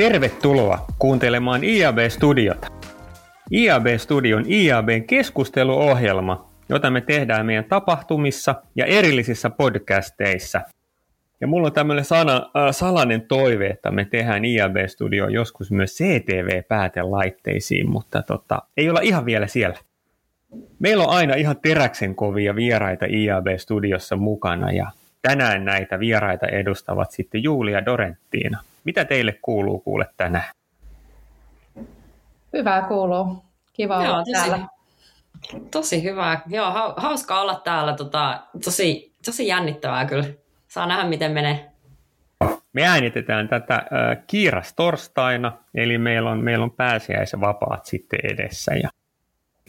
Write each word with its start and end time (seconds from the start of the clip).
Tervetuloa 0.00 0.86
kuuntelemaan 0.98 1.64
IAB-studiota. 1.64 2.68
IAB-studio 3.52 4.36
on 4.36 4.44
IABn 4.48 5.04
keskusteluohjelma, 5.06 6.50
jota 6.68 6.90
me 6.90 7.00
tehdään 7.00 7.46
meidän 7.46 7.64
tapahtumissa 7.64 8.54
ja 8.76 8.86
erillisissä 8.86 9.50
podcasteissa. 9.50 10.60
Ja 11.40 11.46
mulla 11.46 11.66
on 11.66 11.72
tämmöinen 11.72 12.04
sana, 12.04 12.36
äh, 12.36 12.42
salainen 12.70 13.22
toive, 13.22 13.66
että 13.66 13.90
me 13.90 14.04
tehdään 14.04 14.44
IAB-studio 14.44 15.28
joskus 15.28 15.70
myös 15.70 15.94
CTV-päätelaitteisiin, 15.94 17.90
mutta 17.90 18.22
tota, 18.22 18.62
ei 18.76 18.90
olla 18.90 19.00
ihan 19.00 19.24
vielä 19.24 19.46
siellä. 19.46 19.78
Meillä 20.78 21.04
on 21.04 21.10
aina 21.10 21.34
ihan 21.34 21.56
teräksen 21.62 22.14
kovia 22.14 22.56
vieraita 22.56 23.06
IAB-studiossa 23.06 24.16
mukana 24.16 24.72
ja 24.72 24.90
tänään 25.22 25.64
näitä 25.64 25.98
vieraita 25.98 26.46
edustavat 26.46 27.10
sitten 27.10 27.42
Julia 27.42 27.84
Dorenttiina. 27.84 28.69
Mitä 28.84 29.04
teille 29.04 29.32
kuuluu 29.42 29.80
kuule 29.80 30.06
tänään? 30.16 30.50
Hyvää 32.52 32.82
kuuluu. 32.82 33.44
Kiva 33.72 34.04
Joo, 34.04 34.12
olla 34.12 34.24
tosi, 34.24 34.32
täällä. 34.32 34.66
Tosi 35.70 36.02
hyvää. 36.02 36.42
Joo, 36.46 36.94
hauska 36.96 37.40
olla 37.40 37.54
täällä. 37.64 37.92
Tota, 37.92 38.40
tosi, 38.64 39.14
tosi 39.24 39.46
jännittävää 39.46 40.04
kyllä. 40.04 40.24
Saa 40.68 40.86
nähdä, 40.86 41.04
miten 41.04 41.32
menee. 41.32 41.70
Me 42.72 42.86
äänitetään 42.86 43.48
tätä 43.48 43.74
äh, 43.74 44.18
kiiras 44.26 44.74
torstaina, 44.74 45.52
eli 45.74 45.98
meillä 45.98 46.30
on, 46.30 46.44
meillä 46.44 46.64
on 46.64 46.70
pääsiäisen 46.70 47.40
vapaat 47.40 47.86
sitten 47.86 48.20
edessä. 48.22 48.74
Ja 48.74 48.88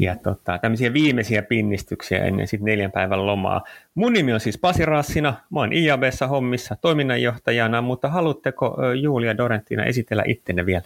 ja 0.01 0.15
tota, 0.15 0.57
tämmöisiä 0.57 0.93
viimeisiä 0.93 1.41
pinnistyksiä 1.41 2.23
ennen 2.23 2.47
sitten 2.47 2.65
neljän 2.65 2.91
päivän 2.91 3.25
lomaa. 3.25 3.63
Mun 3.95 4.13
nimi 4.13 4.33
on 4.33 4.39
siis 4.39 4.57
Pasi 4.57 4.85
Rassina, 4.85 5.33
mä 5.49 5.59
oon 5.59 5.73
IABssä 5.73 6.27
hommissa 6.27 6.75
toiminnanjohtajana, 6.75 7.81
mutta 7.81 8.09
haluatteko 8.09 8.77
Julia 9.01 9.37
Dorentina 9.37 9.83
esitellä 9.83 10.23
ittenne 10.27 10.65
vielä? 10.65 10.83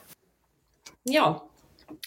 Joo, 1.05 1.49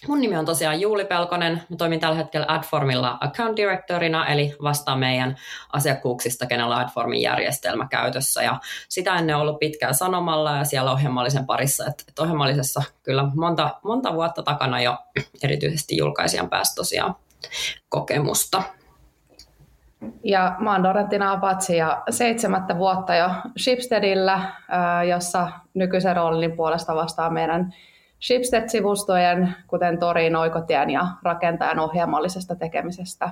Mun 0.07 0.21
nimi 0.21 0.37
on 0.37 0.45
tosiaan 0.45 0.81
Juuli 0.81 1.05
Pelkonen. 1.05 1.61
Mä 1.69 1.75
toimin 1.75 1.99
tällä 1.99 2.15
hetkellä 2.15 2.45
Adformilla 2.49 3.17
account 3.21 3.55
directorina, 3.57 4.27
eli 4.27 4.55
vastaan 4.63 4.99
meidän 4.99 5.35
asiakkuuksista, 5.73 6.45
kenellä 6.45 6.75
on 6.75 6.81
Adformin 6.81 7.21
järjestelmä 7.21 7.87
käytössä. 7.87 8.43
Ja 8.43 8.59
sitä 8.89 9.15
ennen 9.15 9.37
ollut 9.37 9.59
pitkään 9.59 9.93
sanomalla 9.93 10.55
ja 10.55 10.63
siellä 10.63 10.91
ohjelmallisen 10.91 11.45
parissa. 11.45 11.85
Et, 11.85 12.05
et 12.07 12.19
ohjelmallisessa 12.19 12.83
kyllä 13.03 13.25
monta, 13.35 13.79
monta 13.83 14.13
vuotta 14.13 14.43
takana 14.43 14.81
jo 14.81 14.97
erityisesti 15.43 15.97
julkaisijan 15.97 16.49
päästä 16.49 16.75
tosiaan 16.75 17.15
kokemusta. 17.89 18.63
Ja 20.23 20.55
mä 20.59 20.71
oon 20.71 20.83
Dorentina 20.83 21.31
Apatsi 21.31 21.77
ja 21.77 22.03
seitsemättä 22.09 22.77
vuotta 22.77 23.15
jo 23.15 23.29
Shipsteadillä, 23.57 24.51
jossa 25.09 25.51
nykyisen 25.73 26.15
roolin 26.15 26.51
puolesta 26.51 26.95
vastaa 26.95 27.29
meidän 27.29 27.73
Shipstead-sivustojen, 28.21 29.55
kuten 29.67 29.97
Torin, 29.97 30.35
Oikotien 30.35 30.89
ja 30.89 31.07
rakentajan 31.23 31.79
ohjelmallisesta 31.79 32.55
tekemisestä. 32.55 33.29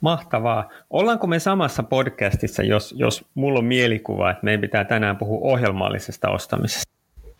Mahtavaa. 0.00 0.68
Ollaanko 0.90 1.26
me 1.26 1.38
samassa 1.38 1.82
podcastissa, 1.82 2.62
jos, 2.62 2.94
jos 2.96 3.24
mulla 3.34 3.58
on 3.58 3.64
mielikuva, 3.64 4.30
että 4.30 4.44
meidän 4.44 4.60
pitää 4.60 4.84
tänään 4.84 5.16
puhua 5.16 5.52
ohjelmallisesta 5.52 6.28
ostamisesta? 6.28 6.92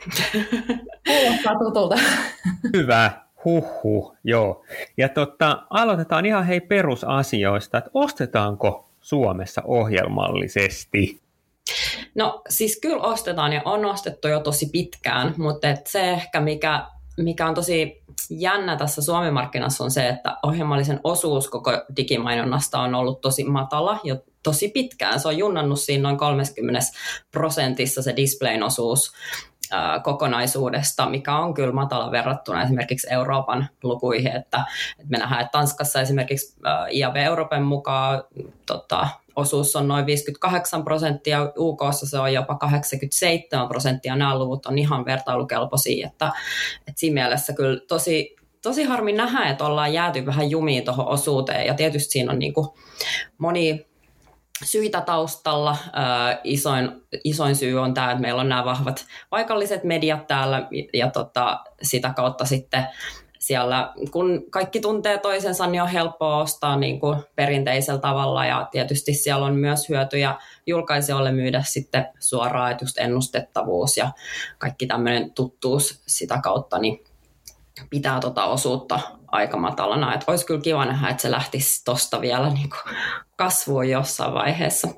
Kuulostaa 1.09 1.59
tutulta. 1.59 1.97
Hyvä. 2.77 3.11
Huhhuh, 3.45 4.17
joo. 4.25 4.65
Ja 4.97 5.09
totta, 5.09 5.67
aloitetaan 5.71 6.27
ihan 6.27 6.47
hei 6.47 6.61
perusasioista, 6.61 7.79
että 7.79 7.91
ostetaanko 7.95 8.89
Suomessa 9.01 9.63
ohjelmallisesti? 9.65 11.24
No 12.15 12.43
siis 12.49 12.79
kyllä 12.83 13.03
ostetaan 13.03 13.53
ja 13.53 13.63
on 13.65 13.85
ostettu 13.85 14.29
jo 14.29 14.41
tosi 14.41 14.69
pitkään, 14.73 15.35
mutta 15.37 15.69
et 15.69 15.87
se 15.87 16.11
ehkä 16.11 16.41
mikä, 16.41 16.87
mikä 17.17 17.47
on 17.47 17.55
tosi 17.55 18.05
jännä 18.31 18.77
tässä 18.77 19.03
Suomen 19.03 19.35
markkinassa 19.35 19.85
on 19.85 19.91
se, 19.91 20.09
että 20.09 20.37
ohjelmallisen 20.43 21.01
osuus 21.05 21.49
koko 21.49 21.71
digimainonnasta 21.97 22.81
on 22.81 22.95
ollut 22.95 23.21
tosi 23.21 23.45
matala 23.45 24.01
jo 24.05 24.17
tosi 24.43 24.69
pitkään. 24.69 25.21
Se 25.21 25.29
on 25.29 25.39
junnannut 25.39 25.81
siinä 25.81 26.03
noin 26.03 26.19
30 26.19 26.81
prosentissa 27.31 28.03
se 28.03 28.17
displayn 28.17 28.63
osuus 28.63 29.13
kokonaisuudesta, 30.03 31.09
mikä 31.09 31.37
on 31.37 31.55
kyllä 31.55 31.73
matala 31.73 32.11
verrattuna 32.11 32.63
esimerkiksi 32.63 33.07
Euroopan 33.11 33.69
lukuihin, 33.83 34.37
että, 34.37 34.65
me 35.09 35.19
nähdään, 35.19 35.41
että 35.41 35.53
Tanskassa 35.53 36.01
esimerkiksi 36.01 36.57
IAB 36.93 37.17
Euroopan 37.17 37.63
mukaan 37.63 38.25
tota, 38.67 39.09
osuus 39.37 39.77
on 39.77 39.89
noin 39.89 40.07
58 40.07 40.85
prosenttia, 40.85 41.53
UK 41.59 41.81
se 41.93 42.19
on 42.19 42.33
jopa 42.33 42.55
87 42.55 43.69
prosenttia, 43.69 44.17
nämä 44.17 44.39
luvut 44.39 44.67
on 44.67 44.79
ihan 44.79 45.05
vertailukelpoisia, 45.05 46.07
että, 46.07 46.33
että 46.79 47.01
siinä 47.01 47.15
mielessä 47.15 47.53
kyllä 47.53 47.81
tosi, 47.89 48.37
tosi 48.63 48.85
harmi 48.85 49.13
nähdä, 49.13 49.51
että 49.51 49.65
ollaan 49.65 49.93
jääty 49.93 50.27
vähän 50.27 50.51
jumiin 50.51 50.85
tuohon 50.85 51.09
osuuteen, 51.09 51.67
ja 51.67 51.75
tietysti 51.75 52.13
siinä 52.13 52.33
on 52.33 52.39
niin 52.39 52.55
kuin 52.55 52.67
moni 53.39 53.87
syitä 54.65 55.01
taustalla. 55.01 55.77
isoin, 56.45 56.91
isoin 57.25 57.57
syy 57.57 57.79
on 57.79 57.95
tämä, 57.95 58.11
että 58.11 58.23
meillä 58.23 58.41
on 58.41 58.49
nämä 58.49 58.65
vahvat 58.65 59.07
paikalliset 59.31 59.85
mediat 59.85 60.27
täällä, 60.27 60.69
ja 60.95 61.11
tota, 61.11 61.65
sitä 61.83 62.13
kautta 62.17 62.45
sitten 62.45 62.87
siellä, 63.47 63.93
kun 64.11 64.45
kaikki 64.51 64.81
tuntee 64.81 65.19
toisensa, 65.19 65.67
niin 65.67 65.83
on 65.83 65.89
helppoa 65.89 66.43
ostaa 66.43 66.77
niin 66.77 67.01
kuin 67.01 67.19
perinteisellä 67.37 68.01
tavalla 68.01 68.47
ja 68.47 68.69
tietysti 68.71 69.15
siellä 69.15 69.47
on 69.47 69.55
myös 69.55 69.89
hyötyjä 69.89 70.35
julkaisijoille 70.67 71.33
myydä 71.33 71.63
sitten 71.63 72.07
suoraan, 72.21 72.71
että 72.71 72.85
just 72.85 72.99
ennustettavuus 72.99 73.97
ja 73.97 74.11
kaikki 74.59 74.87
tämmöinen 74.87 75.31
tuttuus 75.31 76.03
sitä 76.07 76.41
kautta, 76.43 76.79
niin 76.79 77.05
pitää 77.91 78.21
tota 78.21 78.45
osuutta 78.45 79.01
aika 79.27 79.57
matalana. 79.57 80.15
Että 80.15 80.25
olisi 80.29 80.47
kyllä 80.47 80.61
kiva 80.61 80.85
nähdä, 80.85 81.09
että 81.09 81.23
se 81.23 81.31
lähtisi 81.31 81.85
tuosta 81.85 82.21
vielä 82.21 82.51
niin 82.51 82.71
kuin 82.71 82.97
kasvuun 83.37 83.89
jossain 83.89 84.35
vaiheessa. 84.35 84.89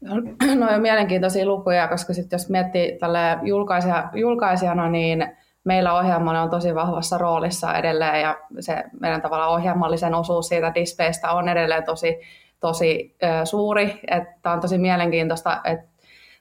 No, 0.00 0.14
no 0.66 0.74
on 0.74 0.82
mielenkiintoisia 0.82 1.46
lukuja, 1.46 1.88
koska 1.88 2.14
sitten 2.14 2.36
jos 2.36 2.48
miettii 2.48 2.98
tälle 2.98 3.38
julkaisija, 3.42 4.08
julkaisijana, 4.14 4.88
niin 4.88 5.36
meillä 5.64 5.98
ohjelmalla 5.98 6.42
on 6.42 6.50
tosi 6.50 6.74
vahvassa 6.74 7.18
roolissa 7.18 7.74
edelleen 7.74 8.20
ja 8.20 8.36
se 8.60 8.84
meidän 9.00 9.22
tavalla 9.22 9.46
ohjelmallisen 9.46 10.14
osuus 10.14 10.48
siitä 10.48 10.74
displaystä 10.74 11.32
on 11.32 11.48
edelleen 11.48 11.84
tosi, 11.84 12.20
tosi 12.60 13.16
suuri. 13.44 14.00
Tämä 14.42 14.54
on 14.54 14.60
tosi 14.60 14.78
mielenkiintoista, 14.78 15.60
että 15.64 15.94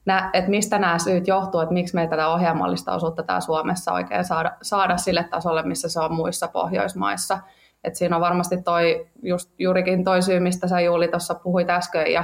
nä, 0.06 0.30
että 0.34 0.50
mistä 0.50 0.80
nämä 0.80 1.00
syyt 1.00 1.28
johtuu, 1.28 1.62
että 1.62 1.74
miksi 1.74 1.96
me 1.96 2.08
tätä 2.08 2.28
ohjelmallista 2.28 2.96
osuutta 2.96 3.24
täällä 3.24 3.42
Suomessa 3.42 3.94
oikein 3.94 4.26
saada, 4.26 4.52
saada 4.62 4.98
sille 4.98 5.24
tasolle, 5.24 5.64
missä 5.64 5.90
se 5.90 6.00
on 6.00 6.14
muissa 6.14 6.48
Pohjoismaissa. 6.48 7.40
Et 7.84 7.96
siinä 7.96 8.16
on 8.16 8.22
varmasti 8.22 8.62
toi, 8.62 9.08
just 9.24 9.52
juurikin 9.60 10.04
toi 10.04 10.22
syy, 10.22 10.40
mistä 10.40 10.68
sä 10.68 10.80
Juuli 10.80 11.08
tuossa 11.08 11.36
puhuit 11.36 11.70
äsken, 11.70 12.12
ja 12.12 12.24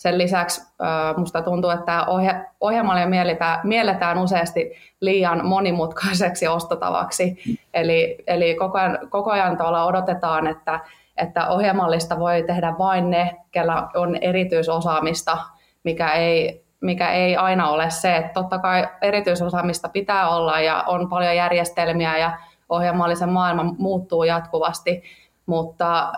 sen 0.00 0.18
lisäksi 0.18 0.72
musta 1.16 1.42
tuntuu, 1.42 1.70
että 1.70 1.86
tämä 1.86 2.04
ohje, 2.04 2.44
ohjelmalle 2.60 3.06
mielletään, 3.06 3.60
mielletään 3.64 4.18
useasti 4.18 4.72
liian 5.00 5.46
monimutkaiseksi 5.46 6.48
ostotavaksi. 6.48 7.38
Eli, 7.74 8.18
eli 8.26 8.54
koko 8.54 8.78
ajan, 8.78 8.98
koko 9.10 9.30
ajan 9.30 9.62
odotetaan, 9.84 10.46
että, 10.46 10.80
että 11.16 11.48
ohjelmallista 11.48 12.18
voi 12.18 12.42
tehdä 12.42 12.74
vain 12.78 13.10
ne, 13.10 13.36
kellä 13.50 13.88
on 13.94 14.16
erityisosaamista, 14.16 15.38
mikä 15.84 16.12
ei, 16.12 16.64
mikä 16.80 17.12
ei 17.12 17.36
aina 17.36 17.70
ole 17.70 17.90
se. 17.90 18.16
Että 18.16 18.32
totta 18.32 18.58
kai 18.58 18.88
erityisosaamista 19.02 19.88
pitää 19.88 20.28
olla 20.28 20.60
ja 20.60 20.84
on 20.86 21.08
paljon 21.08 21.36
järjestelmiä 21.36 22.18
ja 22.18 22.38
ohjelmallisen 22.68 23.28
maailma 23.28 23.74
muuttuu 23.78 24.24
jatkuvasti, 24.24 25.02
mutta 25.46 26.12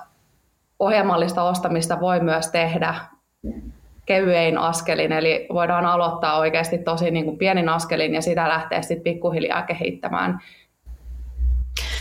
ohjelmallista 0.79 1.43
ostamista 1.43 2.00
voi 2.00 2.20
myös 2.20 2.50
tehdä 2.50 2.94
kevyein 4.06 4.58
askelin, 4.58 5.12
eli 5.12 5.46
voidaan 5.52 5.87
aloittaa 5.87 6.38
oikeasti 6.38 6.78
tosi 6.78 7.10
niin 7.10 7.25
kuin 7.25 7.38
pienin 7.38 7.69
askelin 7.69 8.14
ja 8.14 8.22
sitä 8.22 8.49
lähtee 8.49 8.82
sitten 8.82 9.02
pikkuhiljaa 9.02 9.62
kehittämään. 9.62 10.40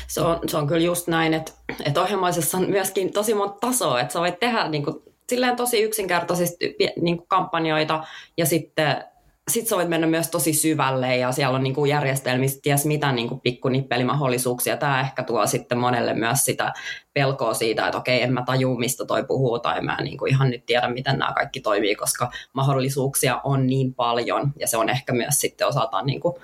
Se 0.08 0.22
on, 0.22 0.40
se 0.48 0.58
on 0.58 0.68
kyllä 0.68 0.82
just 0.82 1.08
näin, 1.08 1.34
että, 1.34 1.52
että 1.86 2.02
ohjelmaisessa 2.02 2.58
on 2.58 2.70
myöskin 2.70 3.14
tosi 3.14 3.34
monta 3.34 3.58
tasoa, 3.68 4.02
että 4.02 4.14
sä 4.14 4.20
voit 4.20 4.40
tehdä 4.40 4.68
niin 4.68 4.84
kuin 4.84 4.96
silleen 5.30 5.56
tosi 5.56 5.82
yksinkertaisesti 5.82 6.76
niin 7.02 7.18
kuin 7.18 7.28
kampanjoita 7.28 8.04
ja 8.38 8.46
sitten 8.46 9.04
sit 9.50 9.68
sä 9.68 9.76
voit 9.76 9.90
mennä 9.90 10.08
myös 10.08 10.28
tosi 10.28 10.54
syvälle 10.54 11.18
ja 11.18 11.32
siellä 11.32 11.56
on 11.56 11.64
niin 11.64 11.76
kuin 11.76 11.90
järjestelmistä 11.90 12.60
ties 12.64 12.86
mitä 12.86 13.12
niin 13.12 13.30
kuin 13.30 13.42
pikkunippelimahdollisuuksia. 13.42 14.78
Tämä 14.78 15.02
ehkä 15.02 15.24
tuo 15.24 15.48
sitten 15.48 15.78
monelle 15.78 16.14
myös 16.14 16.46
sitä 16.46 16.74
pelkoa 17.14 17.54
siitä, 17.54 17.86
että 17.86 17.98
okei, 17.98 18.22
en 18.22 18.34
mä 18.34 18.44
taju, 18.46 18.76
mistä 18.76 19.06
toi 19.06 19.24
puhuu 19.24 19.60
tai 19.60 19.82
mä 19.82 19.96
en 20.00 20.06
niin 20.06 20.18
kuin 20.18 20.32
ihan 20.32 20.50
nyt 20.50 20.66
tiedä, 20.66 20.88
miten 20.88 21.20
nämä 21.20 21.34
kaikki 21.34 21.60
toimii, 21.60 21.96
koska 21.96 22.32
mahdollisuuksia 22.54 23.42
on 23.44 23.68
niin 23.68 23.94
paljon 23.94 24.52
ja 24.60 24.68
se 24.68 24.78
on 24.78 24.90
ehkä 24.90 25.14
myös 25.14 25.42
sitten 25.42 25.68
osaltaan 25.68 26.06
niin 26.06 26.22
kuin, 26.22 26.36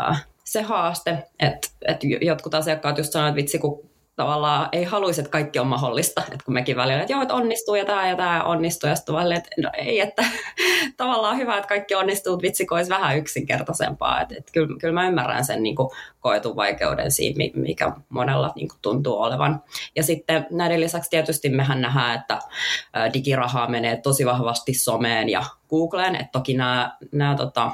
äh, 0.00 0.26
se 0.44 0.62
haaste, 0.62 1.18
että, 1.38 1.68
että 1.88 2.06
jotkut 2.20 2.54
asiakkaat 2.54 2.98
just 2.98 3.12
sanoivat, 3.12 3.30
että 3.32 3.42
vitsi, 3.42 3.58
kun 3.58 3.91
tavallaan 4.16 4.68
ei 4.72 4.84
haluaisi, 4.84 5.20
että 5.20 5.30
kaikki 5.30 5.58
on 5.58 5.66
mahdollista. 5.66 6.22
Että 6.32 6.44
kun 6.44 6.54
mekin 6.54 6.76
välillä, 6.76 7.00
että 7.00 7.12
joo, 7.12 7.22
että 7.22 7.34
onnistuu 7.34 7.74
ja 7.74 7.84
tämä 7.84 8.08
ja 8.08 8.16
tämä 8.16 8.42
onnistuu. 8.42 8.90
Ja 8.90 8.96
sitten 8.96 9.14
välillä, 9.14 9.36
että 9.36 9.50
no 9.62 9.70
ei, 9.78 10.00
että 10.00 10.24
tavallaan 10.96 11.36
hyvä, 11.36 11.56
että 11.56 11.68
kaikki 11.68 11.94
onnistuu, 11.94 12.32
mutta 12.32 12.42
vitsi, 12.42 12.66
olisi 12.70 12.90
vähän 12.90 13.18
yksinkertaisempaa. 13.18 14.20
Että, 14.20 14.34
että 14.38 14.52
kyllä, 14.52 14.78
kyllä 14.80 14.94
mä 14.94 15.08
ymmärrän 15.08 15.44
sen 15.44 15.62
niin 15.62 15.76
kuin 15.76 15.88
koetun 16.20 16.56
vaikeuden 16.56 17.12
siinä, 17.12 17.44
mikä 17.54 17.92
monella 18.08 18.52
niin 18.56 18.68
kuin 18.68 18.78
tuntuu 18.82 19.22
olevan. 19.22 19.62
Ja 19.96 20.02
sitten 20.02 20.46
näiden 20.50 20.80
lisäksi 20.80 21.10
tietysti 21.10 21.48
mehän 21.48 21.80
nähdään, 21.80 22.20
että 22.20 22.38
digirahaa 23.14 23.68
menee 23.68 23.96
tosi 23.96 24.26
vahvasti 24.26 24.74
someen 24.74 25.28
ja 25.28 25.42
Googleen. 25.70 26.16
Että 26.16 26.32
toki 26.32 26.54
nämä, 26.54 26.96
nämä 27.12 27.34
tota, 27.34 27.70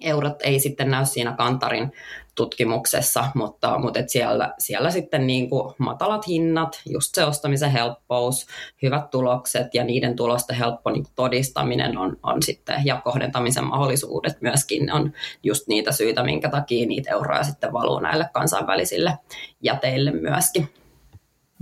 eurot 0.00 0.42
ei 0.42 0.60
sitten 0.60 0.90
näy 0.90 1.06
siinä 1.06 1.32
Kantarin 1.32 1.92
tutkimuksessa, 2.40 3.24
mutta, 3.34 3.78
mutta 3.78 4.00
et 4.00 4.08
siellä, 4.08 4.54
siellä 4.58 4.90
sitten 4.90 5.26
niin 5.26 5.50
kuin 5.50 5.74
matalat 5.78 6.28
hinnat, 6.28 6.82
just 6.86 7.14
se 7.14 7.24
ostamisen 7.24 7.70
helppous, 7.70 8.46
hyvät 8.82 9.10
tulokset 9.10 9.74
ja 9.74 9.84
niiden 9.84 10.16
tulosten 10.16 10.56
helppo 10.56 10.90
niin 10.90 11.04
todistaminen 11.14 11.98
on, 11.98 12.16
on 12.22 12.42
sitten, 12.42 12.82
ja 12.84 13.00
kohdentamisen 13.04 13.64
mahdollisuudet 13.64 14.40
myöskin 14.40 14.92
on 14.92 15.12
just 15.42 15.68
niitä 15.68 15.92
syitä, 15.92 16.22
minkä 16.22 16.48
takia 16.48 16.86
niitä 16.86 17.10
euroja 17.10 17.42
sitten 17.42 17.72
valuu 17.72 17.98
näille 17.98 18.26
kansainvälisille 18.32 19.18
jäteille 19.62 20.10
myöskin. 20.10 20.68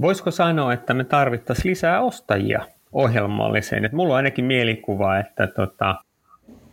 Voisiko 0.00 0.30
sanoa, 0.30 0.72
että 0.72 0.94
me 0.94 1.04
tarvittaisiin 1.04 1.70
lisää 1.70 2.00
ostajia 2.00 2.66
ohjelmalliseen? 2.92 3.84
Et 3.84 3.92
mulla 3.92 4.12
on 4.12 4.16
ainakin 4.16 4.44
mielikuva, 4.44 5.18
että 5.18 5.46
tota, 5.46 5.94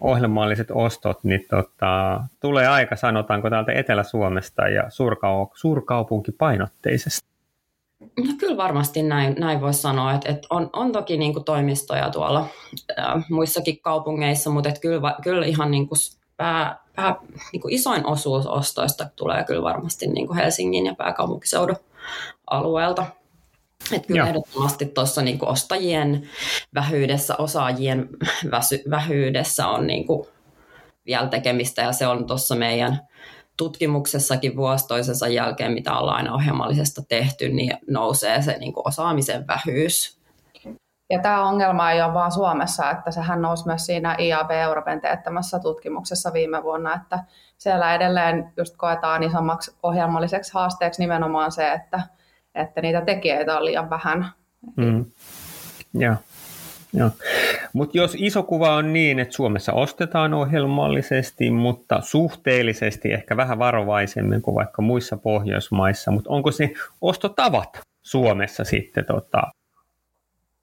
ohjelmalliset 0.02 0.68
ostot 0.72 1.24
niin 1.24 1.46
tota, 1.50 2.24
tulee 2.40 2.68
aika, 2.68 2.96
sanotaanko 2.96 3.50
täältä 3.50 3.72
Etelä-Suomesta 3.72 4.68
ja 4.68 4.84
suurkau- 4.84 5.52
suurkaupunkipainotteisesti? 5.54 7.36
No 8.00 8.34
kyllä 8.40 8.58
varmasti 8.58 9.04
näin, 9.04 9.36
näin 9.40 9.62
voisi 9.62 9.82
sanoa, 9.82 10.14
että, 10.14 10.30
että 10.30 10.48
on, 10.50 10.70
on 10.74 10.92
toki 10.92 11.18
niin 11.18 11.34
kuin 11.34 11.46
toimistoja 11.46 12.10
tuolla 12.10 12.46
äh, 13.00 13.26
muissakin 13.30 13.80
kaupungeissa, 13.80 14.50
mutta 14.50 14.70
että 14.70 14.82
kyllä, 14.82 15.16
kyllä 15.24 15.46
ihan 15.46 15.72
niin 15.72 15.88
kuin 15.88 15.98
pää, 16.38 16.80
pää, 16.96 17.16
niin 17.52 17.62
kuin 17.62 17.74
isoin 17.74 18.06
osuus 18.06 18.48
ostoista 18.48 19.10
tulee 19.16 19.44
kyllä 19.44 19.64
varmasti 19.64 20.08
niin 20.08 20.28
kuin 20.28 20.38
Helsingin 20.38 20.86
ja 20.86 20.96
pääkaupunkiseudun 20.96 21.76
alueelta. 22.50 23.06
Että 23.92 24.08
kyllä 24.08 24.20
Joo. 24.20 24.28
ehdottomasti 24.28 24.86
tuossa 24.86 25.22
niin 25.22 25.46
ostajien 25.46 26.30
vähyydessä, 26.74 27.36
osaajien 27.38 28.10
väsy, 28.52 28.84
vähyydessä 28.90 29.68
on 29.68 29.88
niin 29.88 30.08
kuin 30.08 30.28
vielä 31.06 31.28
tekemistä 31.28 31.82
ja 31.82 31.92
se 31.92 32.08
on 32.08 32.28
tuossa 32.28 32.56
meidän 32.56 33.00
tutkimuksessakin 33.58 34.56
vuosi 34.56 34.88
toisensa 34.88 35.28
jälkeen, 35.28 35.72
mitä 35.72 35.98
ollaan 35.98 36.18
aina 36.18 36.34
ohjelmallisesta 36.34 37.02
tehty, 37.10 37.50
niin 37.50 37.78
nousee 37.90 38.42
se 38.42 38.58
niin 38.58 38.74
kuin 38.74 38.88
osaamisen 38.88 39.46
vähyys. 39.48 40.20
Ja 41.10 41.20
tämä 41.22 41.48
ongelma 41.48 41.92
ei 41.92 42.02
ole 42.02 42.14
vain 42.14 42.32
Suomessa, 42.32 42.92
että 42.92 43.12
sehän 43.12 43.42
nousi 43.42 43.66
myös 43.66 43.86
siinä 43.86 44.16
IAB 44.20 44.52
Euroopan 44.52 45.02
teettämässä 45.02 45.60
tutkimuksessa 45.60 46.34
viime 46.34 46.64
vuonna, 46.64 46.96
että 46.96 47.20
siellä 47.58 47.96
edelleen 47.96 48.54
just 48.58 48.78
koetaan 48.78 49.24
isommaksi 49.24 49.76
ohjelmalliseksi 49.84 50.54
haasteeksi 50.54 51.02
nimenomaan 51.02 51.52
se, 51.52 51.72
että 51.72 52.02
että 52.56 52.82
niitä 52.82 53.02
tekijöitä 53.02 53.58
on 53.58 53.66
liian 53.66 53.90
vähän. 53.90 54.26
Mm. 54.76 55.06
Joo. 55.94 56.16
Joo. 56.94 57.10
Mutta 57.74 57.98
jos 57.98 58.16
iso 58.18 58.44
kuva 58.44 58.76
on 58.76 58.94
niin, 58.94 59.20
että 59.20 59.34
Suomessa 59.34 59.74
ostetaan 59.74 60.34
ohjelmallisesti, 60.34 61.52
mutta 61.52 62.02
suhteellisesti 62.02 63.14
ehkä 63.14 63.38
vähän 63.38 63.60
varovaisemmin 63.60 64.42
kuin 64.42 64.56
vaikka 64.56 64.82
muissa 64.82 65.18
Pohjoismaissa, 65.18 66.12
mutta 66.12 66.30
onko 66.30 66.52
se 66.52 66.74
ostotavat 67.02 67.80
Suomessa 68.02 68.64
sitten, 68.64 69.06
tota, 69.06 69.42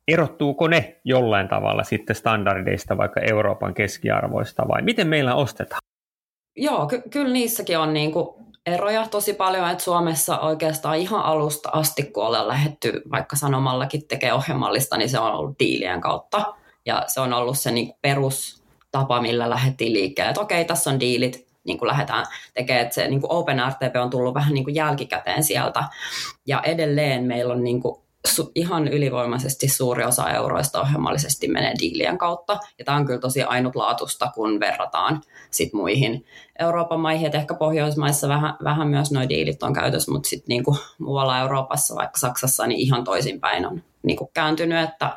erottuuko 0.08 0.68
ne 0.68 0.96
jollain 1.04 1.48
tavalla 1.48 1.84
sitten 1.84 2.16
standardeista 2.16 2.96
vaikka 2.96 3.20
Euroopan 3.20 3.74
keskiarvoista 3.74 4.68
vai 4.68 4.82
miten 4.82 5.08
meillä 5.08 5.34
ostetaan? 5.34 5.80
Joo, 6.56 6.86
ky- 6.86 7.02
kyllä 7.10 7.32
niissäkin 7.32 7.78
on 7.78 7.94
niinku 7.94 8.42
eroja 8.66 9.08
tosi 9.08 9.32
paljon, 9.32 9.70
että 9.70 9.84
Suomessa 9.84 10.40
oikeastaan 10.40 10.98
ihan 10.98 11.22
alusta 11.22 11.68
asti, 11.72 12.02
kun 12.02 12.26
ollaan 12.26 12.48
lähetty 12.48 13.02
vaikka 13.10 13.36
sanomallakin 13.36 14.08
tekee 14.08 14.32
ohjelmallista, 14.32 14.96
niin 14.96 15.08
se 15.08 15.18
on 15.18 15.32
ollut 15.32 15.58
diilien 15.58 16.00
kautta. 16.00 16.54
Ja 16.86 17.04
se 17.06 17.20
on 17.20 17.32
ollut 17.32 17.58
se 17.58 17.70
niin 17.70 17.94
perustapa, 18.02 19.20
millä 19.20 19.50
lähdettiin 19.50 19.92
liikkeelle, 19.92 20.30
että 20.30 20.40
okei, 20.40 20.64
tässä 20.64 20.90
on 20.90 21.00
diilit, 21.00 21.46
niin 21.64 21.78
kuin 21.78 21.88
lähdetään 21.88 22.26
tekemään, 22.54 22.82
että 22.82 22.94
se 22.94 23.08
niin 23.08 23.20
kuin 23.20 23.32
OpenRTP 23.32 23.96
on 24.02 24.10
tullut 24.10 24.34
vähän 24.34 24.54
niin 24.54 24.64
kuin 24.64 24.74
jälkikäteen 24.74 25.44
sieltä. 25.44 25.84
Ja 26.46 26.60
edelleen 26.60 27.24
meillä 27.24 27.54
on 27.54 27.64
niin 27.64 27.80
kuin 27.80 28.02
su- 28.28 28.52
ihan 28.54 28.88
ylivoimaisesti 28.88 29.68
suuri 29.68 30.04
osa 30.04 30.30
euroista 30.30 30.80
ohjelmallisesti 30.80 31.48
menee 31.48 31.72
diilien 31.80 32.18
kautta. 32.18 32.58
Ja 32.78 32.84
tämä 32.84 32.98
on 32.98 33.06
kyllä 33.06 33.20
tosi 33.20 33.42
ainutlaatusta, 33.42 34.30
kun 34.34 34.60
verrataan 34.60 35.22
sit 35.50 35.72
muihin 35.72 36.24
Euroopan 36.58 37.00
maihin. 37.00 37.26
Et 37.26 37.34
ehkä 37.34 37.54
Pohjoismaissa 37.54 38.28
vähän, 38.28 38.54
vähän 38.64 38.88
myös 38.88 39.12
nuo 39.12 39.28
diilit 39.28 39.62
on 39.62 39.72
käytössä, 39.72 40.12
mutta 40.12 40.28
sitten 40.28 40.48
niinku 40.48 40.76
muualla 40.98 41.38
Euroopassa, 41.38 41.94
vaikka 41.94 42.18
Saksassa, 42.18 42.66
niin 42.66 42.80
ihan 42.80 43.04
toisinpäin 43.04 43.66
on 43.66 43.82
niinku 44.02 44.30
kääntynyt. 44.34 44.90
Että, 44.90 45.16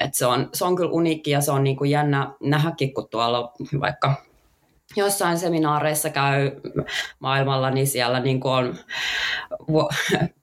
että 0.00 0.18
se, 0.18 0.26
on, 0.26 0.48
se 0.54 0.64
on 0.64 0.76
kyllä 0.76 0.90
uniikki 0.90 1.30
ja 1.30 1.40
se 1.40 1.52
on 1.52 1.64
niinku 1.64 1.84
jännä 1.84 2.32
nähdäkin, 2.40 2.94
kun 2.94 3.08
tuolla 3.08 3.52
vaikka 3.80 4.29
jossain 4.96 5.38
seminaareissa 5.38 6.10
käy 6.10 6.50
maailmalla, 7.18 7.70
niin 7.70 7.86
siellä 7.86 8.20
niin 8.20 8.40
kuin 8.40 8.52
on 8.52 8.78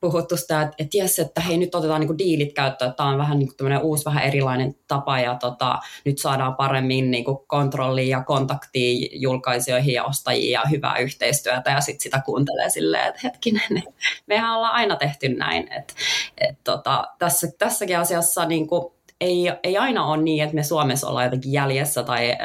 puhuttu 0.01 0.38
sitä, 0.38 0.61
että, 0.61 0.75
että 0.79 0.97
jes, 0.97 1.19
että 1.19 1.41
hei 1.41 1.57
nyt 1.57 1.75
otetaan 1.75 1.99
niin 1.99 2.07
kuin 2.07 2.17
diilit 2.17 2.53
käyttöön, 2.53 2.94
tämä 2.94 3.09
on 3.09 3.17
vähän 3.17 3.39
niin 3.39 3.49
kuin 3.57 3.77
uusi, 3.77 4.05
vähän 4.05 4.23
erilainen 4.23 4.75
tapa 4.88 5.19
ja 5.19 5.35
tota, 5.35 5.79
nyt 6.05 6.17
saadaan 6.17 6.55
paremmin 6.55 7.12
niin 7.12 7.25
kuin 7.25 7.38
kontrollia 7.48 8.17
ja 8.17 8.24
kontaktia 8.24 9.07
julkaisijoihin 9.12 9.93
ja 9.93 10.03
ostajiin 10.03 10.51
ja 10.51 10.63
hyvää 10.72 10.98
yhteistyötä 10.98 11.72
ja 11.72 11.81
sitten 11.81 12.03
sitä 12.03 12.22
kuuntelee 12.25 12.69
silleen, 12.69 13.07
että 13.07 13.19
hetkinen, 13.24 13.83
mehän 14.27 14.55
ollaan 14.55 14.74
aina 14.74 14.95
tehty 14.95 15.29
näin, 15.29 15.74
että, 15.74 15.93
että 16.38 16.62
tota, 16.63 17.07
tässä, 17.19 17.48
tässäkin 17.57 18.00
asiassa 18.00 18.45
niin 18.45 18.67
kuin 18.67 18.93
ei, 19.22 19.51
ei 19.63 19.77
aina 19.77 20.05
ole 20.05 20.24
niin, 20.24 20.43
että 20.43 20.55
me 20.55 20.63
Suomessa 20.63 21.07
ollaan 21.07 21.25
jotenkin 21.25 21.51
jäljessä 21.51 22.03
tai 22.03 22.38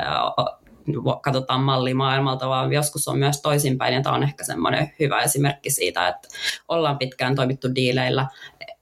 katsotaan 1.23 1.61
malli 1.61 1.95
maailmalta, 1.95 2.49
vaan 2.49 2.73
joskus 2.73 3.09
on 3.09 3.19
myös 3.19 3.43
toisinpäin, 3.43 3.95
ja 3.95 4.03
tämä 4.03 4.17
on 4.17 4.23
ehkä 4.23 4.45
semmoinen 4.45 4.93
hyvä 5.01 5.21
esimerkki 5.21 5.71
siitä, 5.71 6.09
että 6.09 6.29
ollaan 6.69 6.99
pitkään 6.99 7.35
toimittu 7.35 7.75
diileillä. 7.75 8.27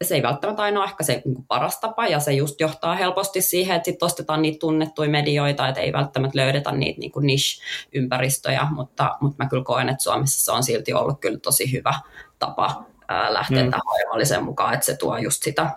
Se 0.05 0.15
ei 0.15 0.23
välttämättä 0.23 0.63
aina 0.63 0.81
ole 0.81 0.89
ehkä 0.89 1.05
se 1.05 1.23
niin 1.25 1.45
paras 1.49 1.81
tapa, 1.81 2.07
ja 2.07 2.21
se 2.21 2.33
just 2.33 2.61
johtaa 2.61 2.95
helposti 2.95 3.43
siihen, 3.43 3.77
että 3.77 3.85
sitten 3.85 4.07
ostetaan 4.07 4.43
niitä 4.43 4.59
tunnettuja 4.59 5.11
medioita, 5.11 5.69
että 5.69 5.81
ei 5.81 5.93
välttämättä 5.93 6.39
löydetä 6.39 6.73
niitä 6.73 7.01
niin 7.01 7.13
niche-ympäristöjä, 7.21 8.67
mutta, 8.71 9.17
mutta 9.21 9.45
mä 9.45 9.49
kyllä 9.49 9.65
koen, 9.65 9.89
että 9.89 10.03
Suomessa 10.03 10.45
se 10.45 10.53
on 10.53 10.63
silti 10.63 10.93
ollut 10.93 11.21
kyllä 11.21 11.39
tosi 11.39 11.73
hyvä 11.73 11.95
tapa 12.39 12.85
lähteä 13.29 13.65
mm. 13.65 13.71
tähän 13.71 14.45
mukaan, 14.45 14.75
että 14.75 14.87
se 14.87 14.97
tuo 14.97 15.19
just 15.19 15.43
sitä 15.43 15.71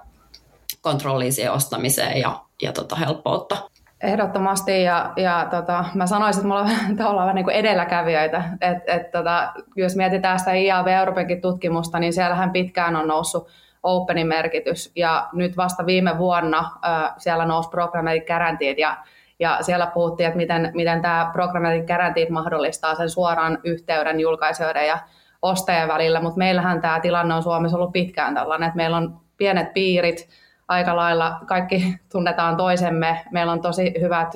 kontrollia 0.81 1.31
siihen 1.31 1.51
ostamiseen 1.51 2.19
ja, 2.19 2.43
ja 2.61 2.73
tota 2.73 2.95
helppoutta. 2.95 3.69
Ehdottomasti, 4.03 4.83
ja, 4.83 5.13
ja 5.15 5.47
tota, 5.51 5.85
mä 5.93 6.07
sanoisin, 6.07 6.39
että 6.39 6.47
me 6.47 6.53
ollaan 6.53 6.97
tavallaan 6.97 7.25
vähän 7.25 7.35
niin 7.35 7.45
kuin 7.45 7.55
edelläkävijöitä. 7.55 8.43
Et, 8.61 8.77
et, 8.87 9.11
tota, 9.11 9.53
jos 9.75 9.95
mietitään 9.95 10.39
sitä 10.39 10.53
IAV 10.53 10.87
Euroopankin 10.87 11.41
tutkimusta, 11.41 11.99
niin 11.99 12.13
siellähän 12.13 12.51
pitkään 12.51 12.95
on 12.95 13.07
noussut 13.07 13.47
Openin 13.83 14.27
merkitys, 14.27 14.91
ja 14.95 15.29
nyt 15.33 15.57
vasta 15.57 15.85
viime 15.85 16.17
vuonna 16.17 16.59
äh, 16.59 17.13
siellä 17.17 17.45
nousi 17.45 17.69
Programmatic 17.69 18.27
Guaranteed, 18.27 18.77
ja, 18.77 18.97
ja 19.39 19.57
siellä 19.61 19.87
puhuttiin, 19.87 20.27
että 20.27 20.37
miten, 20.37 20.71
miten 20.73 21.01
tämä 21.01 21.29
Programmatic 21.33 21.87
Guaranteed 21.87 22.29
mahdollistaa 22.29 22.95
sen 22.95 23.09
suoran 23.09 23.59
yhteyden 23.63 24.19
julkaisijoiden 24.19 24.87
ja 24.87 24.99
ostajien 25.41 25.87
välillä, 25.87 26.21
mutta 26.21 26.37
meillähän 26.37 26.81
tämä 26.81 26.99
tilanne 26.99 27.33
on 27.33 27.43
Suomessa 27.43 27.77
ollut 27.77 27.91
pitkään 27.91 28.35
tällainen, 28.35 28.67
että 28.67 28.77
meillä 28.77 28.97
on 28.97 29.19
pienet 29.37 29.73
piirit, 29.73 30.29
aika 30.67 30.95
lailla 30.95 31.39
kaikki 31.45 31.95
tunnetaan 32.11 32.57
toisemme. 32.57 33.23
Meillä 33.31 33.51
on 33.51 33.61
tosi 33.61 33.93
hyvät, 34.01 34.35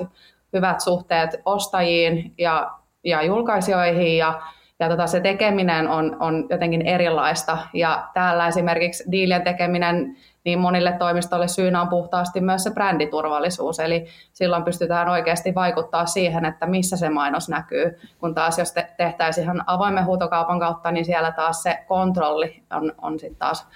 hyvät 0.52 0.80
suhteet 0.80 1.30
ostajiin 1.44 2.34
ja, 2.38 2.70
ja 3.04 3.22
julkaisijoihin 3.22 4.16
ja, 4.16 4.40
ja 4.80 4.88
tota, 4.88 5.06
se 5.06 5.20
tekeminen 5.20 5.88
on, 5.88 6.16
on 6.20 6.46
jotenkin 6.50 6.86
erilaista. 6.86 7.58
Ja 7.72 8.08
täällä 8.14 8.46
esimerkiksi 8.46 9.04
diilien 9.10 9.42
tekeminen 9.42 10.16
niin 10.44 10.58
monille 10.58 10.92
toimistoille 10.92 11.48
syynä 11.48 11.80
on 11.80 11.88
puhtaasti 11.88 12.40
myös 12.40 12.62
se 12.64 12.70
bränditurvallisuus. 12.70 13.80
Eli 13.80 14.06
silloin 14.32 14.64
pystytään 14.64 15.08
oikeasti 15.08 15.54
vaikuttaa 15.54 16.06
siihen, 16.06 16.44
että 16.44 16.66
missä 16.66 16.96
se 16.96 17.10
mainos 17.10 17.48
näkyy. 17.48 17.98
Kun 18.18 18.34
taas 18.34 18.58
jos 18.58 18.72
te- 18.72 18.94
tehtäisiin 18.96 19.44
ihan 19.44 19.64
avoimen 19.66 20.04
huutokaupan 20.04 20.60
kautta, 20.60 20.90
niin 20.90 21.04
siellä 21.04 21.32
taas 21.32 21.62
se 21.62 21.84
kontrolli 21.86 22.62
on, 22.70 22.92
on 23.02 23.18
sitten 23.18 23.38
taas 23.38 23.68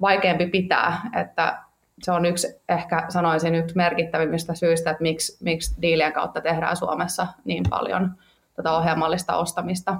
vaikeampi 0.00 0.46
pitää. 0.46 1.00
Että 1.20 1.58
se 2.02 2.12
on 2.12 2.24
yksi, 2.24 2.48
ehkä 2.68 3.04
sanoisin, 3.08 3.54
yksi 3.54 3.76
merkittävimmistä 3.76 4.54
syistä, 4.54 4.90
että 4.90 5.02
miksi, 5.02 5.44
miksi 5.44 5.74
diilien 5.82 6.12
kautta 6.12 6.40
tehdään 6.40 6.76
Suomessa 6.76 7.26
niin 7.44 7.64
paljon 7.70 8.14
tätä 8.56 8.72
ohjelmallista 8.72 9.36
ostamista. 9.36 9.96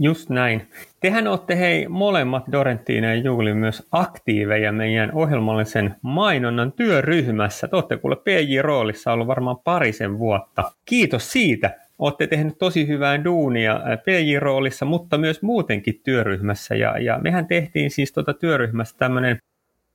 Just 0.00 0.30
näin. 0.30 0.68
Tehän 1.00 1.26
olette 1.26 1.58
hei 1.58 1.88
molemmat 1.88 2.44
Dorenttiina 2.52 3.06
ja 3.06 3.14
Juuli 3.14 3.54
myös 3.54 3.88
aktiiveja 3.92 4.72
meidän 4.72 5.12
ohjelmallisen 5.14 5.96
mainonnan 6.02 6.72
työryhmässä. 6.72 7.68
Te 7.68 7.76
olette 7.76 7.96
kuule 7.96 8.16
PJ-roolissa 8.16 9.12
ollut 9.12 9.26
varmaan 9.26 9.58
parisen 9.64 10.18
vuotta. 10.18 10.72
Kiitos 10.84 11.32
siitä. 11.32 11.70
Olette 11.98 12.26
tehneet 12.26 12.58
tosi 12.58 12.88
hyvää 12.88 13.24
duunia 13.24 13.80
PJ-roolissa, 14.04 14.84
mutta 14.84 15.18
myös 15.18 15.42
muutenkin 15.42 16.00
työryhmässä. 16.04 16.74
Ja, 16.74 16.98
ja 16.98 17.18
mehän 17.18 17.46
tehtiin 17.46 17.90
siis 17.90 18.12
tuota 18.12 18.34
työryhmässä 18.34 18.96
tämmöinen 18.98 19.38